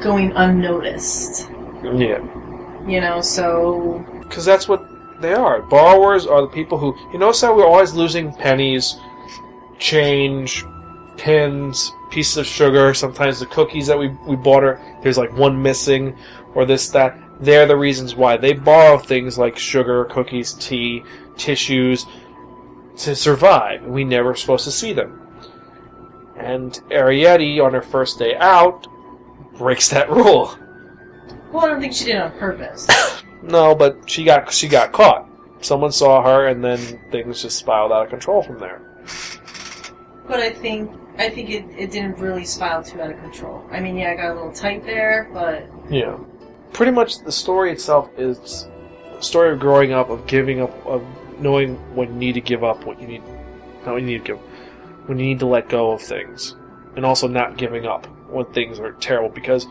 [0.00, 1.48] going unnoticed.
[1.82, 2.18] Yeah,
[2.86, 4.86] You know, so because that's what
[5.20, 5.62] they are.
[5.62, 8.96] Borrowers are the people who you notice how we're always losing pennies,
[9.78, 10.64] change,
[11.16, 12.92] pins, pieces of sugar.
[12.94, 16.16] Sometimes the cookies that we we bought are there's like one missing,
[16.54, 17.18] or this that.
[17.40, 21.02] They're the reasons why they borrow things like sugar, cookies, tea,
[21.36, 22.06] tissues
[22.98, 23.82] to survive.
[23.84, 25.26] We never supposed to see them.
[26.36, 28.86] And Arrietty, on her first day out,
[29.56, 30.56] breaks that rule.
[31.52, 32.86] well, I don't think she did it on purpose.
[33.42, 35.26] No, but she got she got caught.
[35.62, 36.78] Someone saw her, and then
[37.10, 38.82] things just spiraled out of control from there.
[40.28, 43.64] But I think I think it, it didn't really spiral too out of control.
[43.70, 46.18] I mean, yeah, I got a little tight there, but Yeah.
[46.72, 48.68] Pretty much, the story itself is
[49.18, 51.04] a story of growing up, of giving up, of
[51.38, 53.22] knowing when you need to give up, what you need,
[53.84, 54.38] not when you need to give,
[55.06, 56.56] when you need to let go of things,
[56.96, 59.28] and also not giving up when things are terrible.
[59.28, 59.66] Because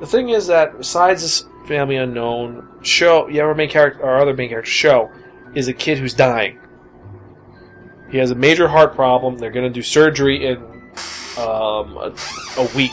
[0.00, 4.34] the thing is that besides this family unknown Sho, yeah, our main character, our other
[4.34, 5.10] main character Sho,
[5.54, 6.58] is a kid who's dying.
[8.10, 9.38] He has a major heart problem.
[9.38, 10.56] They're going to do surgery in
[11.38, 12.14] um, a,
[12.58, 12.92] a week.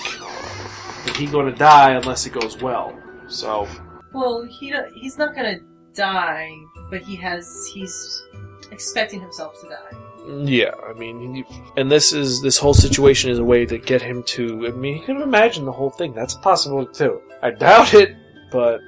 [1.18, 2.98] He's going to die unless it goes well.
[3.30, 3.68] So
[4.14, 5.60] well, he he's not gonna
[5.94, 6.52] die,
[6.90, 8.24] but he has he's
[8.72, 10.46] expecting himself to die.
[10.46, 11.46] yeah, I mean, he,
[11.78, 14.68] and this is this whole situation is a way to get him to.
[14.68, 16.14] I mean, he can imagine the whole thing.
[16.14, 17.22] That's possible too.
[17.42, 18.16] I doubt it,
[18.52, 18.82] but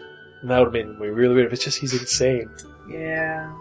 [0.43, 1.47] that would have made the really weird.
[1.47, 2.49] If it's just he's insane.
[2.89, 3.53] Yeah,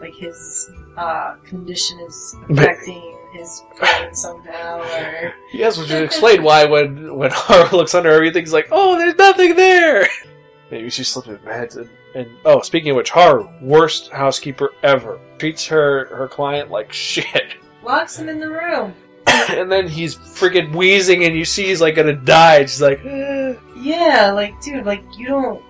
[0.00, 6.64] like his uh, condition is affecting his brain somehow, or Yes, which would explain why
[6.64, 10.08] when when Haru looks under everything's like, oh, there's nothing there.
[10.70, 11.74] Maybe she slipped in bed.
[11.74, 16.92] And, and oh, speaking of which, Haru, worst housekeeper ever, treats her her client like
[16.92, 17.54] shit.
[17.82, 18.94] locks him in the room.
[19.50, 22.62] and then he's freaking wheezing, and you see he's like gonna die.
[22.62, 23.54] She's like, eh.
[23.78, 25.62] Yeah, like dude, like you don't.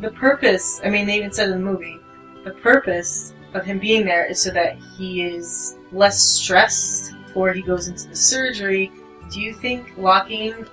[0.00, 0.80] The purpose.
[0.82, 2.00] I mean, they even said in the movie,
[2.42, 7.62] the purpose of him being there is so that he is less stressed before he
[7.62, 8.92] goes into the surgery.
[9.30, 10.66] Do you think locking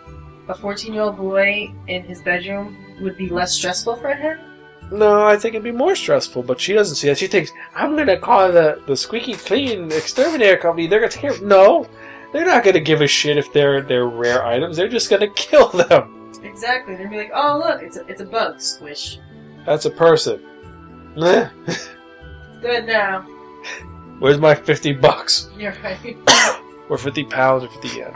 [0.47, 4.39] a 14 year old boy in his bedroom would be less stressful for him?
[4.91, 6.43] no, I think it'd be more stressful.
[6.43, 7.17] But she doesn't see that.
[7.17, 10.88] She thinks, I'm gonna call the the squeaky clean exterminator company.
[10.88, 11.41] They're gonna take care.
[11.41, 11.88] No,
[12.34, 14.77] they're not gonna give a shit if they're they're rare items.
[14.77, 16.32] They're just gonna kill them.
[16.43, 16.95] Exactly.
[16.95, 18.59] They're gonna be like, oh look, it's a, it's a bug.
[18.59, 19.19] Squish.
[19.65, 20.43] That's a person.
[22.62, 23.22] Good now.
[24.20, 25.49] Where's my fifty bucks?
[25.57, 26.18] You're right.
[26.89, 28.14] or 50 pounds or 50 yen.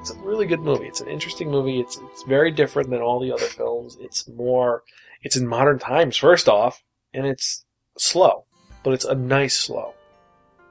[0.00, 0.86] It's a really good movie.
[0.86, 1.80] It's an interesting movie.
[1.80, 3.96] It's it's very different than all the other films.
[4.00, 4.82] It's more
[5.22, 7.64] it's in modern times first off, and it's
[7.98, 8.44] slow,
[8.84, 9.94] but it's a nice slow.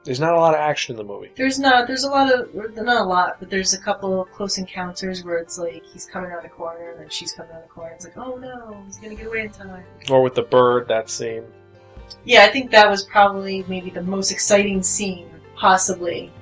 [0.04, 1.32] There's not a lot of action in the movie.
[1.34, 1.88] There's not.
[1.88, 5.36] There's a lot of not a lot, but there's a couple of close encounters where
[5.38, 7.92] it's like he's coming around the corner and then she's coming around the corner.
[7.92, 9.84] It's like, oh no, he's gonna get away in time.
[10.08, 11.42] Or with the bird, that scene.
[12.24, 16.32] Yeah, I think that was probably maybe the most exciting scene, possibly.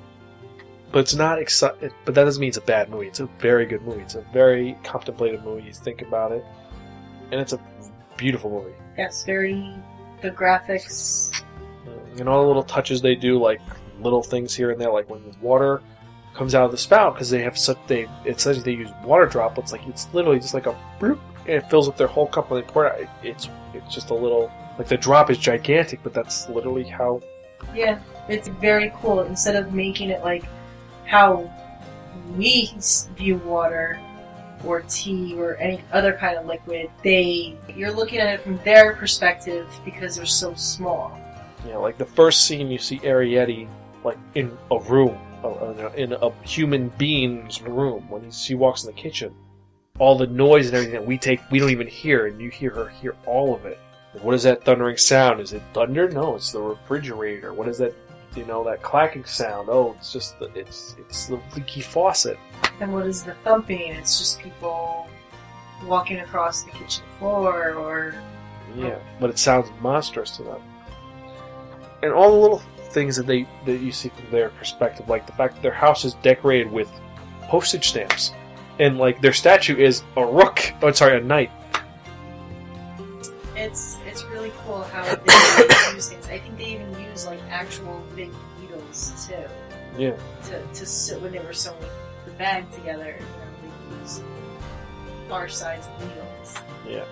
[0.93, 1.91] But it's not exciting.
[2.05, 3.09] But that doesn't mean it's a bad movie.
[3.09, 4.03] It's a very good movie.
[4.03, 5.65] It's a very contemplative movie.
[5.65, 6.45] You think about it,
[7.33, 7.61] and it's a
[8.17, 8.75] beautiful movie.
[8.97, 9.75] Yes, very
[10.23, 11.43] the graphics.
[11.87, 13.61] Uh, and all the little touches they do, like
[14.01, 15.83] little things here and there, like when the water
[16.35, 19.27] comes out of the spout, because they have such they it says they use water
[19.27, 22.51] droplets, like it's literally just like a bloop, and it fills up their whole cup
[22.51, 23.03] when they pour it.
[23.03, 23.11] out.
[23.23, 27.21] It's it's just a little like the drop is gigantic, but that's literally how.
[27.75, 27.99] Yeah,
[28.29, 29.21] it's very cool.
[29.21, 30.45] Instead of making it like
[31.07, 31.51] how
[32.37, 32.75] we
[33.17, 33.99] view water
[34.65, 38.95] or tea or any other kind of liquid, they you're looking at it from their
[38.95, 41.21] perspective because they're so small.
[41.67, 43.69] Yeah, like the first scene you see Arrietty
[44.05, 45.19] like in a room,
[45.97, 49.35] in a human being's room when she walks in the kitchen.
[49.99, 52.71] All the noise and everything that we take, we don't even hear, and you hear
[52.71, 53.79] her hear all of it.
[54.23, 55.41] What is that thundering sound?
[55.41, 56.09] Is it thunder?
[56.09, 57.53] No, it's the refrigerator.
[57.53, 57.95] What is that?
[58.37, 59.69] You know that clacking sound?
[59.71, 62.39] Oh, it's just the, it's it's the leaky faucet.
[62.81, 63.93] And what is the thumping?
[63.93, 65.09] It's just people
[65.87, 68.15] walking across the kitchen floor or
[68.77, 70.63] Yeah, but it sounds monstrous to them.
[72.03, 75.33] And all the little things that they that you see from their perspective, like the
[75.33, 76.91] fact that their house is decorated with
[77.43, 78.33] postage stamps,
[78.79, 80.73] and like their statue is a rook.
[80.83, 81.51] Oh, sorry, a knight.
[83.15, 83.99] it's it's
[84.45, 86.27] really cool how they use things.
[86.29, 88.31] I think they even use like actual big
[88.61, 89.45] needles too.
[89.99, 90.17] Yeah.
[90.45, 91.77] To to sew when they were sewing
[92.27, 94.23] the bag together, you know, they used
[95.31, 96.57] our sized needles.
[96.87, 97.05] Yeah.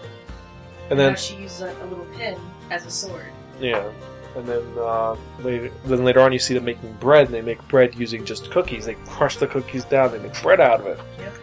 [0.91, 2.39] And now then she uses a, a little pin
[2.71, 3.33] as a sword.
[3.61, 3.91] yeah,
[4.37, 7.67] and then uh, later then later on you see them making bread, and they make
[7.69, 8.87] bread using just cookies.
[8.87, 11.01] They crush the cookies down, they make bread out of it.
[11.19, 11.35] Yep.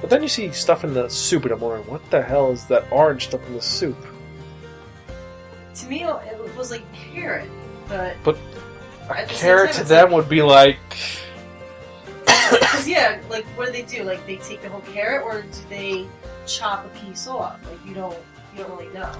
[0.00, 2.64] But then you see stuff in the soup, and I'm wondering what the hell is
[2.66, 3.96] that orange stuff in the soup?
[5.80, 7.48] To me, it was like carrot,
[7.88, 10.78] but A the same carrot to them like- would be like
[12.86, 14.04] yeah, like what do they do?
[14.04, 16.06] Like they take the whole carrot, or do they
[16.46, 17.60] chop a piece off?
[17.70, 18.16] Like you don't,
[18.56, 19.12] you don't really know.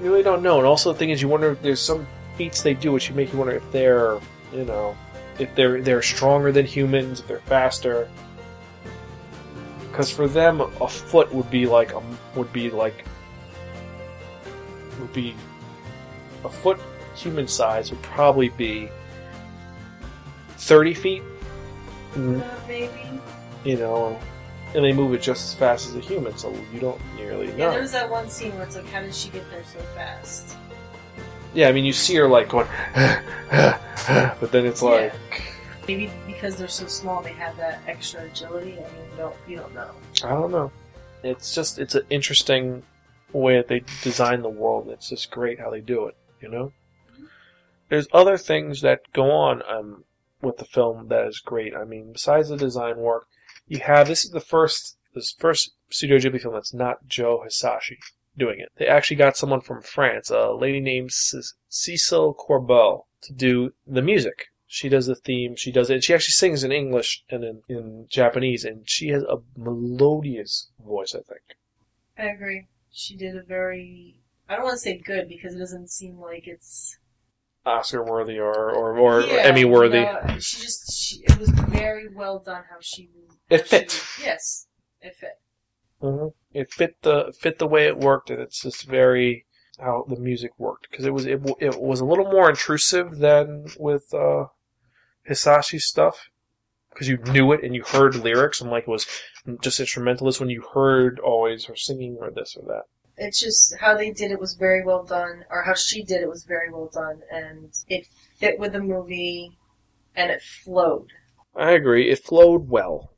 [0.00, 0.58] You really don't know.
[0.58, 2.06] And also, the thing is, you wonder if there's some
[2.36, 4.18] feats they do which make you wonder if they're,
[4.52, 4.96] you know,
[5.38, 8.08] if they're they're stronger than humans, if they're faster.
[9.90, 12.02] Because for them, a foot would be like a,
[12.36, 13.04] would be like
[15.00, 15.34] would be
[16.44, 16.78] a foot
[17.14, 18.88] human size would probably be
[20.56, 21.22] thirty feet.
[22.16, 22.90] Uh, maybe.
[23.64, 24.18] You know,
[24.74, 27.56] and they move it just as fast as a human, so you don't nearly know.
[27.56, 30.56] Yeah, there's that one scene where it's like, how did she get there so fast?
[31.54, 35.14] Yeah, I mean, you see her like going, but then it's like,
[35.86, 38.72] Maybe because they're so small, they have that extra agility.
[38.72, 39.90] I mean, you don't, you don't know.
[40.24, 40.72] I don't know.
[41.22, 42.82] It's just, it's an interesting
[43.32, 44.88] way that they design the world.
[44.88, 46.72] It's just great how they do it, you know?
[47.88, 50.04] There's other things that go on um,
[50.42, 51.74] with the film that is great.
[51.74, 53.26] I mean, besides the design work,
[53.66, 57.98] you have, this is the first, this first Studio Ghibli film that's not Joe Hisaishi
[58.36, 58.70] doing it.
[58.76, 61.40] They actually got someone from France, a lady named C-
[61.70, 64.48] Cécile Corbel, to do the music.
[64.66, 65.54] She does the theme.
[65.56, 66.02] She does it.
[66.02, 71.14] She actually sings in English and in, in Japanese, and she has a melodious voice.
[71.14, 71.42] I think.
[72.18, 72.66] I agree.
[72.90, 74.16] She did a very,
[74.48, 76.98] I don't want to say good because it doesn't seem like it's
[77.64, 80.04] Oscar worthy or or, or Yeah, Emmy worthy.
[80.04, 83.10] no, she just, she, it was very well done how she.
[83.48, 83.90] It fit.
[83.90, 84.66] She, yes,
[85.00, 85.40] it fit.
[86.00, 89.46] hmm It fit the fit the way it worked, and it's just very
[89.80, 93.66] how the music worked because it was it, it was a little more intrusive than
[93.78, 94.46] with uh,
[95.28, 96.28] Hisaishi's stuff
[96.90, 99.06] because you knew it and you heard lyrics and like it was
[99.62, 102.84] just instrumentalist when you heard always her singing or this or that.
[103.16, 106.28] It's just how they did it was very well done, or how she did it
[106.28, 108.06] was very well done, and it
[108.36, 109.56] fit with the movie,
[110.16, 111.12] and it flowed.
[111.54, 112.10] I agree.
[112.10, 113.12] It flowed well,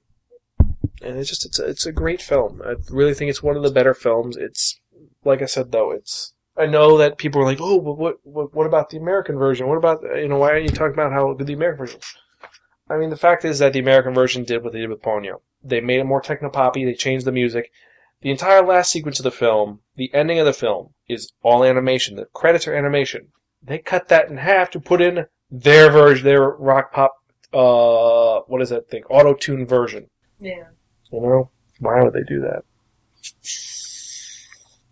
[1.00, 2.60] and it's just it's a, it's a great film.
[2.64, 4.36] I really think it's one of the better films.
[4.36, 4.78] It's
[5.24, 8.54] like I said though, it's I know that people are like, oh, but what what
[8.54, 9.66] what about the American version?
[9.68, 12.00] What about you know why aren't you talking about how good the American version?
[12.88, 15.40] I mean, the fact is that the American version did what they did with Ponyo.
[15.62, 16.84] They made it more techno-poppy.
[16.84, 17.72] They changed the music.
[18.22, 22.16] The entire last sequence of the film, the ending of the film, is all animation.
[22.16, 23.28] The credits are animation.
[23.62, 27.14] They cut that in half to put in their version, their rock pop
[27.52, 29.02] uh, what is that thing?
[29.04, 30.08] Auto tune version.
[30.38, 30.64] Yeah,
[31.10, 31.50] You know,
[31.80, 32.64] why would they do that?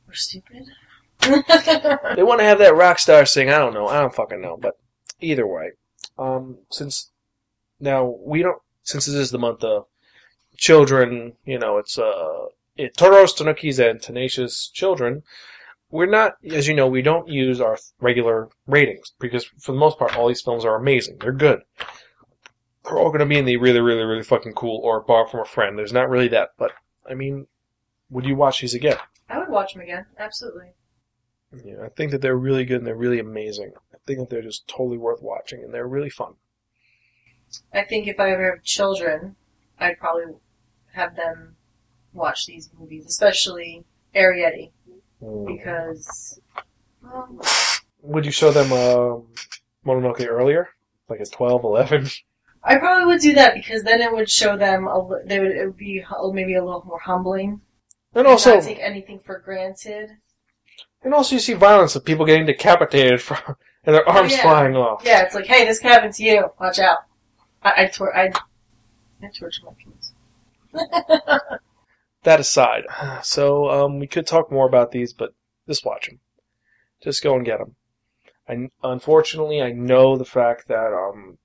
[0.06, 0.64] we're stupid.
[2.16, 3.50] They want to have that rock star sing.
[3.50, 3.88] I don't know.
[3.88, 4.56] I don't fucking know.
[4.60, 4.74] But
[5.20, 5.72] either way,
[6.18, 7.10] um, since
[7.80, 9.86] now we don't, since this is the month of
[10.56, 12.46] children, you know, it's uh,
[12.76, 15.22] it Toros, Tanukis, and Tenacious Children.
[15.90, 19.98] We're not, as you know, we don't use our regular ratings because for the most
[19.98, 21.18] part, all these films are amazing.
[21.20, 21.60] They're good.
[22.84, 25.40] They're all going to be in the really, really, really fucking cool or borrow from
[25.40, 25.78] a friend.
[25.78, 26.72] There's not really that, but
[27.08, 27.46] I mean,
[28.10, 28.96] would you watch these again?
[29.28, 30.72] I would watch them again, absolutely.
[31.64, 33.72] Yeah, I think that they're really good and they're really amazing.
[33.92, 36.34] I think that they're just totally worth watching and they're really fun.
[37.72, 39.36] I think if I ever have children,
[39.78, 40.34] I'd probably
[40.92, 41.56] have them
[42.14, 43.84] watch these movies, especially
[44.14, 44.70] Arrietty,
[45.46, 46.40] because
[47.02, 47.38] well,
[48.02, 49.26] Would you show them um,
[49.86, 50.68] Mononoke earlier?
[51.08, 52.08] Like at 12, 11?
[52.62, 55.66] I probably would do that because then it would show them a, they would it
[55.66, 56.02] would be
[56.32, 57.60] maybe a little more humbling.
[58.14, 60.08] And also, not take anything for granted.
[61.02, 64.42] and also you see violence of people getting decapitated from, and their arms Oh, yeah.
[64.42, 65.02] flying off.
[65.04, 66.46] Yeah, it's like, hey, this could happen to you.
[66.58, 66.98] Watch out.
[67.62, 68.32] I I, tor- I,
[69.22, 70.12] I torture my kids.
[72.24, 72.84] That aside,
[73.22, 75.34] so um, we could talk more about these, but
[75.68, 76.20] just watch them.
[77.02, 77.76] Just go and get them.
[78.48, 81.38] I, unfortunately, I know the fact that um,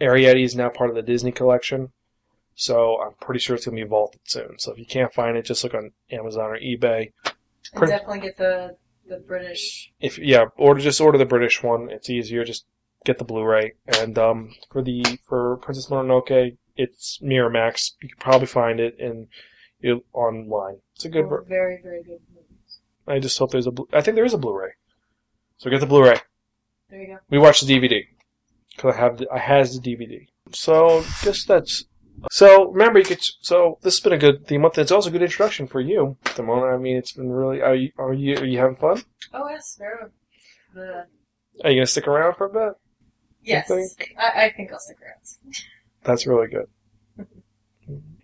[0.00, 1.92] Arrietty is now part of the Disney collection,
[2.54, 4.58] So I'm pretty sure it's going to be vaulted soon.
[4.58, 7.12] So if you can't find it, just look on Amazon or eBay.
[7.24, 7.34] And
[7.74, 8.76] Print- definitely get the
[9.08, 9.92] the British.
[10.00, 11.90] If yeah, order just order the British one.
[11.90, 12.44] It's easier.
[12.44, 12.64] Just
[13.04, 13.72] get the Blu-ray.
[13.98, 17.92] And um, for the for Princess Mononoke, it's Miramax.
[18.00, 19.28] You can probably find it in
[20.12, 20.78] online.
[20.94, 21.24] It's a good.
[21.24, 22.80] Oh, ver- very very good movies.
[23.06, 23.70] I just hope there's a.
[23.70, 24.70] Blu- I think there is a Blu-ray.
[25.58, 26.16] So get the Blu-ray.
[26.90, 27.18] There you go.
[27.30, 28.02] We watched the DVD
[28.76, 30.26] because I have the, I has the DVD.
[30.52, 31.84] So guess that's.
[32.30, 33.22] So remember, you could.
[33.40, 34.78] So this has been a good theme month.
[34.78, 36.74] It's also a good introduction for you, Simona.
[36.74, 37.62] I mean, it's been really.
[37.62, 39.02] Are you are you are you having fun?
[39.32, 40.10] Oh yes, very.
[40.74, 41.06] The
[41.64, 42.74] Are you gonna stick around for a bit?
[43.42, 44.14] yes, think?
[44.18, 45.54] I, I think I'll stick around.
[46.04, 46.66] That's really good.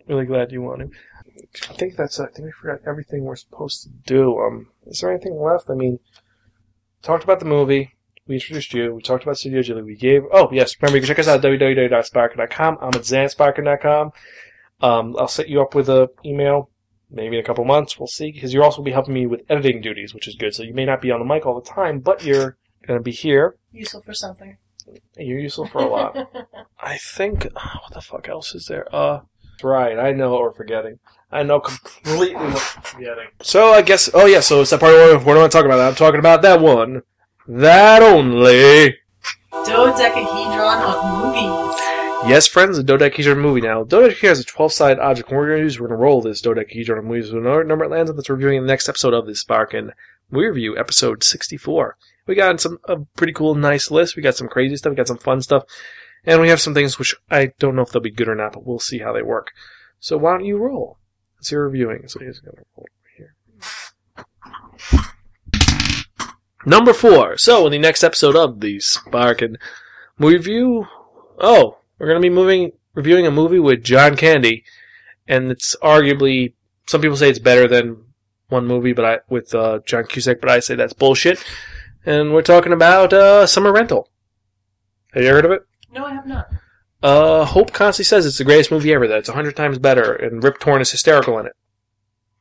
[0.07, 0.89] really glad you want to.
[1.69, 2.19] I think that's.
[2.19, 2.23] it.
[2.23, 4.37] I think we forgot everything we're supposed to do.
[4.39, 5.69] Um, is there anything left?
[5.69, 5.99] I mean,
[7.01, 7.95] talked about the movie.
[8.27, 8.93] We introduced you.
[8.93, 9.83] We talked about Studio Ghibli.
[9.83, 10.23] We gave.
[10.31, 12.77] Oh yes, remember you can check us out at www.sparker.com.
[12.79, 14.11] I'm at zansparker.com.
[14.81, 16.69] Um, I'll set you up with a email.
[17.11, 18.31] Maybe in a couple months, we'll see.
[18.31, 20.53] Because you'll also be helping me with editing duties, which is good.
[20.53, 23.03] So you may not be on the mic all the time, but you're going to
[23.03, 23.55] be here.
[23.71, 24.57] Useful for something.
[25.17, 26.15] You're useful for a lot.
[26.79, 28.93] I think oh, what the fuck else is there?
[28.95, 29.21] Uh,
[29.63, 29.97] right.
[29.97, 30.99] I know what we're forgetting.
[31.31, 33.27] I know completely what we're forgetting.
[33.41, 34.09] So I guess.
[34.13, 34.39] Oh yeah.
[34.39, 35.79] So it's that part where what do I want to talk about?
[35.79, 37.03] I'm talking about that one,
[37.47, 38.97] that only.
[39.51, 41.75] Dodecahedron of movies.
[42.27, 43.83] Yes, friends, the dodecahedron movie now.
[43.83, 45.29] Dodecahedron is a 12-sided object.
[45.29, 47.43] What we're going to do is we're going to roll this dodecahedron of movies with
[47.43, 49.93] another number it lands on that's reviewing in the next episode of this Sparkin
[50.29, 51.97] Movie Review, episode 64.
[52.27, 54.15] We got some a pretty cool, nice list.
[54.15, 54.91] We got some crazy stuff.
[54.91, 55.63] We got some fun stuff.
[56.25, 58.53] And we have some things which I don't know if they'll be good or not,
[58.53, 59.51] but we'll see how they work.
[59.99, 60.97] So why don't you roll?
[61.37, 62.07] Let's hear reviewing.
[62.07, 63.35] So he's to roll here.
[66.65, 67.37] Number four.
[67.37, 69.57] So in the next episode of the Sparkin
[70.17, 70.87] Movie Review,
[71.39, 74.63] oh, we're to be moving, reviewing a movie with John Candy,
[75.27, 76.53] and it's arguably
[76.89, 78.03] some people say it's better than
[78.47, 81.43] one movie, but I with uh, John Cusack, but I say that's bullshit.
[82.05, 84.09] And we're talking about uh, Summer Rental.
[85.13, 85.61] Have you heard of it?
[85.93, 86.47] No, I have not.
[87.01, 89.07] Uh, Hope constantly says it's the greatest movie ever.
[89.07, 91.53] That it's a hundred times better, and Rip Torn is hysterical in it.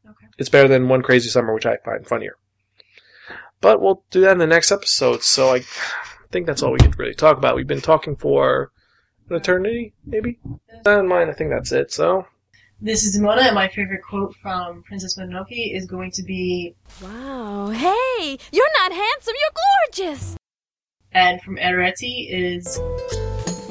[0.09, 0.27] Okay.
[0.39, 2.37] It's better than One Crazy Summer, which I find funnier.
[3.61, 5.23] But we'll do that in the next episode.
[5.23, 5.61] So I
[6.31, 7.57] think that's all we can really talk about.
[7.57, 8.71] We've been talking for
[9.31, 10.39] an eternity, maybe.
[10.87, 11.93] In mine, I think that's it.
[11.93, 12.27] So
[12.81, 17.69] This is Mona, and my favorite quote from Princess Mononoke is going to be, Wow.
[17.71, 20.37] Hey, you're not handsome, you're gorgeous.
[21.13, 22.79] and from Arrietty is,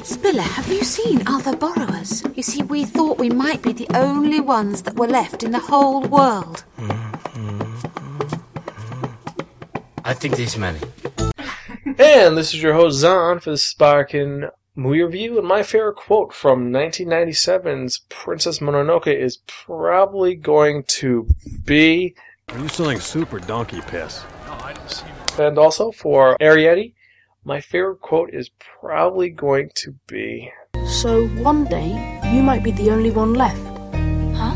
[0.08, 2.24] Spiller, have you seen other borrowers?
[2.34, 5.60] You see, we thought we might be the only ones that were left in the
[5.60, 6.64] whole world.
[6.78, 7.74] Mm-hmm.
[10.06, 10.80] I think there's many.
[12.00, 15.40] And this is your host Zan for the Sparkin movie review.
[15.40, 21.28] And my favorite quote from 1997's Princess Mononoke is probably going to
[21.66, 22.16] be,
[22.48, 24.24] Are you selling super donkey piss?
[25.38, 26.94] and also for Arrietty,
[27.48, 28.50] my favorite quote is
[28.82, 30.52] probably going to be,
[30.86, 33.66] So one day, you might be the only one left.
[34.36, 34.54] Huh?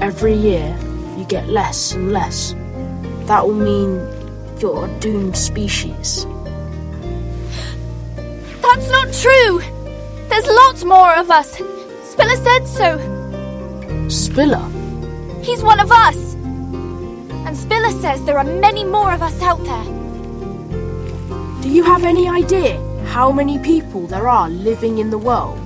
[0.00, 0.76] Every year,
[1.16, 2.56] you get less and less.
[3.26, 4.00] That will mean
[4.58, 6.26] you're a doomed species.
[8.60, 9.62] That's not true.
[10.28, 11.54] There's lots more of us.
[12.02, 14.08] Spiller said so.
[14.08, 14.68] Spiller,
[15.40, 16.34] He's one of us.
[17.46, 20.01] And Spiller says there are many more of us out there.
[21.62, 25.60] Do you have any idea how many people there are living in the world?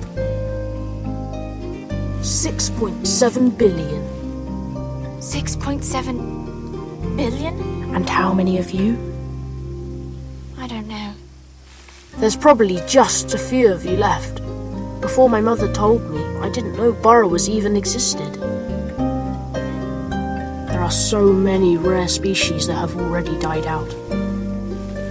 [2.21, 4.03] 6.7 billion.
[5.19, 7.95] 6.7 billion?
[7.95, 8.93] And how many of you?
[10.59, 11.13] I don't know.
[12.17, 14.35] There's probably just a few of you left.
[15.01, 18.35] Before my mother told me, I didn't know borrowers even existed.
[20.67, 23.91] There are so many rare species that have already died out.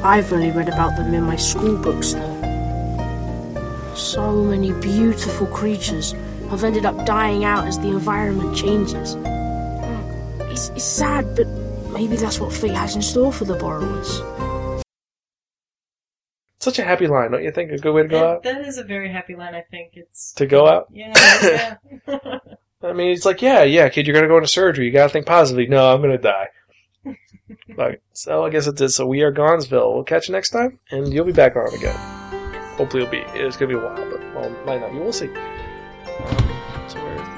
[0.03, 3.93] I've only read about them in my school books, though.
[3.95, 6.13] So many beautiful creatures
[6.51, 9.17] have ended up dying out as the environment changes.
[10.53, 11.47] It's, it's sad, but
[11.93, 14.21] maybe that's what fate has in store for the borrowers.
[16.61, 17.71] such a happy line, don't you think?
[17.73, 18.43] A good way to go that, out?
[18.43, 19.93] that is a very happy line, I think.
[19.95, 20.89] It's, To go out?
[20.93, 21.77] yeah,
[22.07, 22.39] yeah.
[22.83, 24.87] I mean, it's like, yeah, yeah, kid, you're gonna go into surgery.
[24.87, 25.67] You gotta think positively.
[25.67, 26.49] No, I'm gonna die.
[27.77, 28.89] like, so I guess it.
[28.91, 29.95] So we are Gonzville.
[29.95, 31.97] We'll catch you next time, and you'll be back on again.
[32.77, 33.25] Hopefully, it'll be.
[33.39, 34.99] It's gonna be a while, but well, might not be.
[34.99, 35.29] We'll see.
[35.29, 37.36] Um, so where's the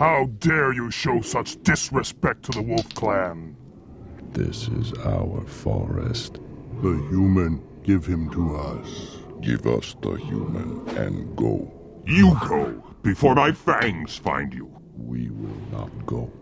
[0.00, 3.54] How dare you show such disrespect to the Wolf Clan?
[4.32, 6.40] This is our forest.
[6.80, 9.18] The human, give him to us.
[9.42, 11.70] Give us the human and go.
[12.06, 14.74] You go before my fangs find you.
[14.96, 16.32] We will not go.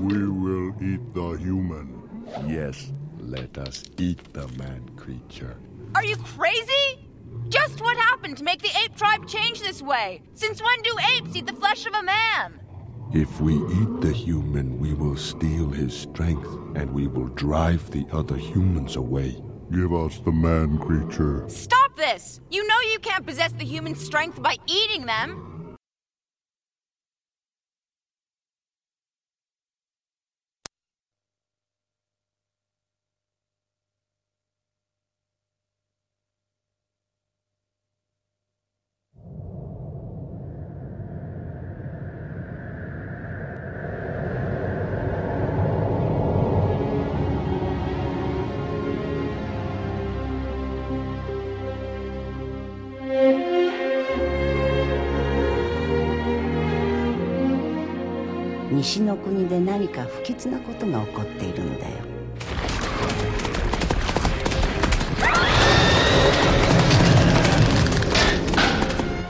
[0.00, 2.00] We will eat the human.
[2.46, 5.56] Yes, let us eat the man creature.
[5.96, 7.08] Are you crazy?
[7.48, 10.22] Just what happened to make the ape tribe change this way?
[10.34, 12.60] Since when do apes eat the flesh of a man?
[13.12, 18.06] If we eat the human, we will steal his strength and we will drive the
[18.12, 19.40] other humans away.
[19.70, 21.44] Give us the man creature.
[21.48, 22.40] Stop this!
[22.50, 25.53] You know you can't possess the human strength by eating them!「
[58.84, 61.94] 西の国で何か不吉なことが起こっているのだよ」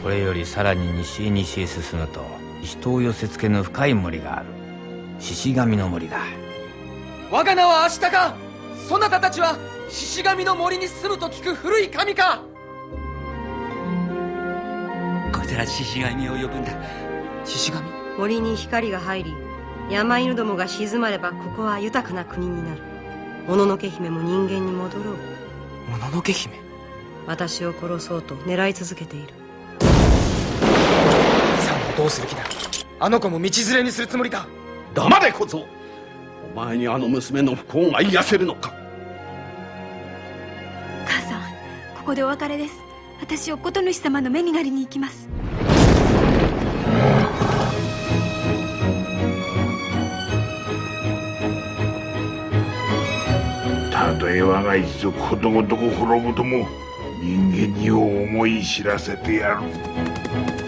[0.03, 2.21] これよりさらに西へ西へ進むと
[2.63, 4.47] 人を寄せ付けぬ深い森がある。
[5.21, 6.19] 獅子神の森だ。
[7.31, 8.35] 我が名はアシタカ
[8.89, 9.57] そなたたちは
[9.89, 12.43] 獅子神の森に住むと聞く古い神か。
[15.33, 16.73] こちら獅子神を呼ぶんだ。
[17.45, 18.04] 獅子神？
[18.19, 19.35] 森に光が入り
[19.91, 22.83] 山犬どもが静まればここは豊かな国になる。
[23.47, 25.15] もののけ姫も人間に戻ろう。
[25.91, 26.55] もののけ姫？
[27.27, 29.29] 私を殺そうと狙い続けている。
[29.81, 29.91] さん
[31.81, 32.45] はどうする気だ？
[33.01, 34.47] あの子も道連れにするつもりか
[34.95, 35.67] 黙れ小僧。
[36.55, 38.73] お前にあの娘の不幸が癒せるのか？
[41.07, 41.41] 母さん
[41.97, 42.75] ここでお別れです。
[43.21, 45.29] 私を琴主様の目になりに行きます
[54.29, 56.67] え我が一族ことごとく滅ぶとも
[57.21, 60.64] 人間に思い知らせてやる。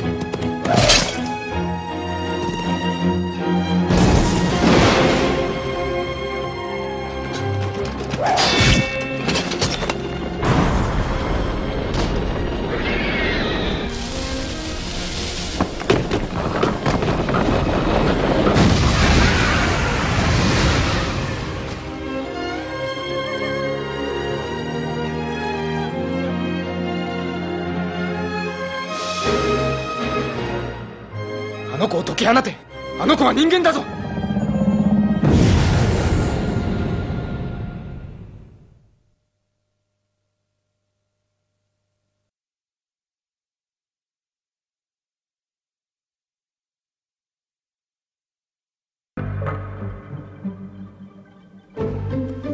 [32.16, 32.56] 解き放て
[33.00, 33.84] あの子は人間だぞ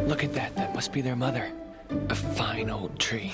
[0.08, 0.56] Look at that.
[0.56, 1.52] That must be their mother.
[2.10, 3.34] A fine old tree.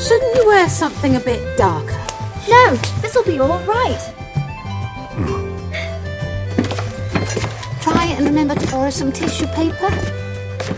[0.00, 1.92] Shouldn't you wear something a bit darker?
[2.48, 4.19] No, this'll be all right.
[7.80, 9.90] Try and remember to borrow some tissue paper.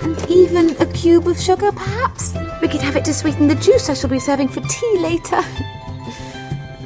[0.03, 2.35] And even a cube of sugar, perhaps?
[2.61, 5.43] We could have it to sweeten the juice I shall be serving for tea later.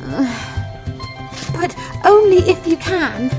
[1.52, 3.30] but only if you can.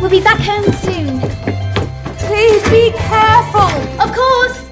[0.00, 1.20] We'll be back home soon.
[2.18, 4.00] Please be careful!
[4.00, 4.69] Of course!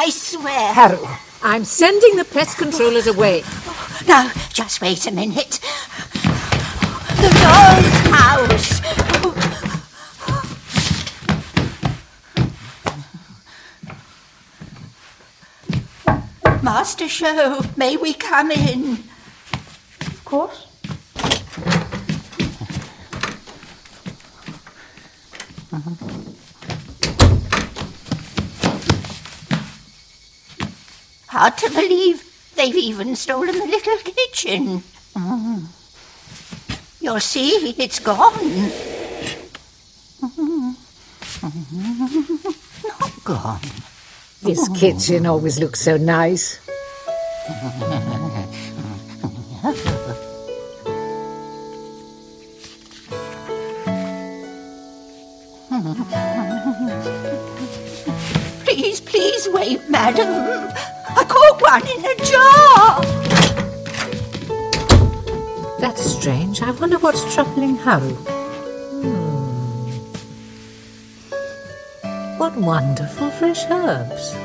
[0.00, 0.72] I swear.
[0.74, 1.04] Haru,
[1.42, 3.42] I'm sending the pest controllers away.
[4.06, 5.58] No, just wait a minute.
[7.16, 8.80] The doll's house.
[16.62, 19.02] Master Sho, may we come in?
[20.00, 20.66] Of course.
[25.72, 26.07] Uh-huh.
[31.28, 32.24] Hard to believe
[32.56, 34.82] they've even stolen the little kitchen.
[35.14, 35.66] Mm.
[37.00, 38.72] You'll see, it's gone.
[42.88, 43.60] Not gone.
[44.42, 46.58] This kitchen always looks so nice.
[58.64, 60.72] Please, please wait, madam.
[61.18, 63.02] I caught one in a jar.
[65.80, 66.62] That's strange.
[66.62, 68.14] I wonder what's troubling Haru.
[69.02, 69.18] Hmm.
[72.38, 74.36] What wonderful fresh herbs.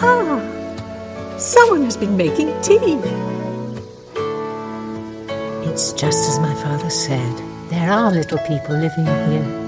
[0.00, 0.40] Ah,
[1.36, 3.00] someone has been making tea.
[5.98, 7.36] Just as my father said.
[7.70, 9.67] There are little people living here.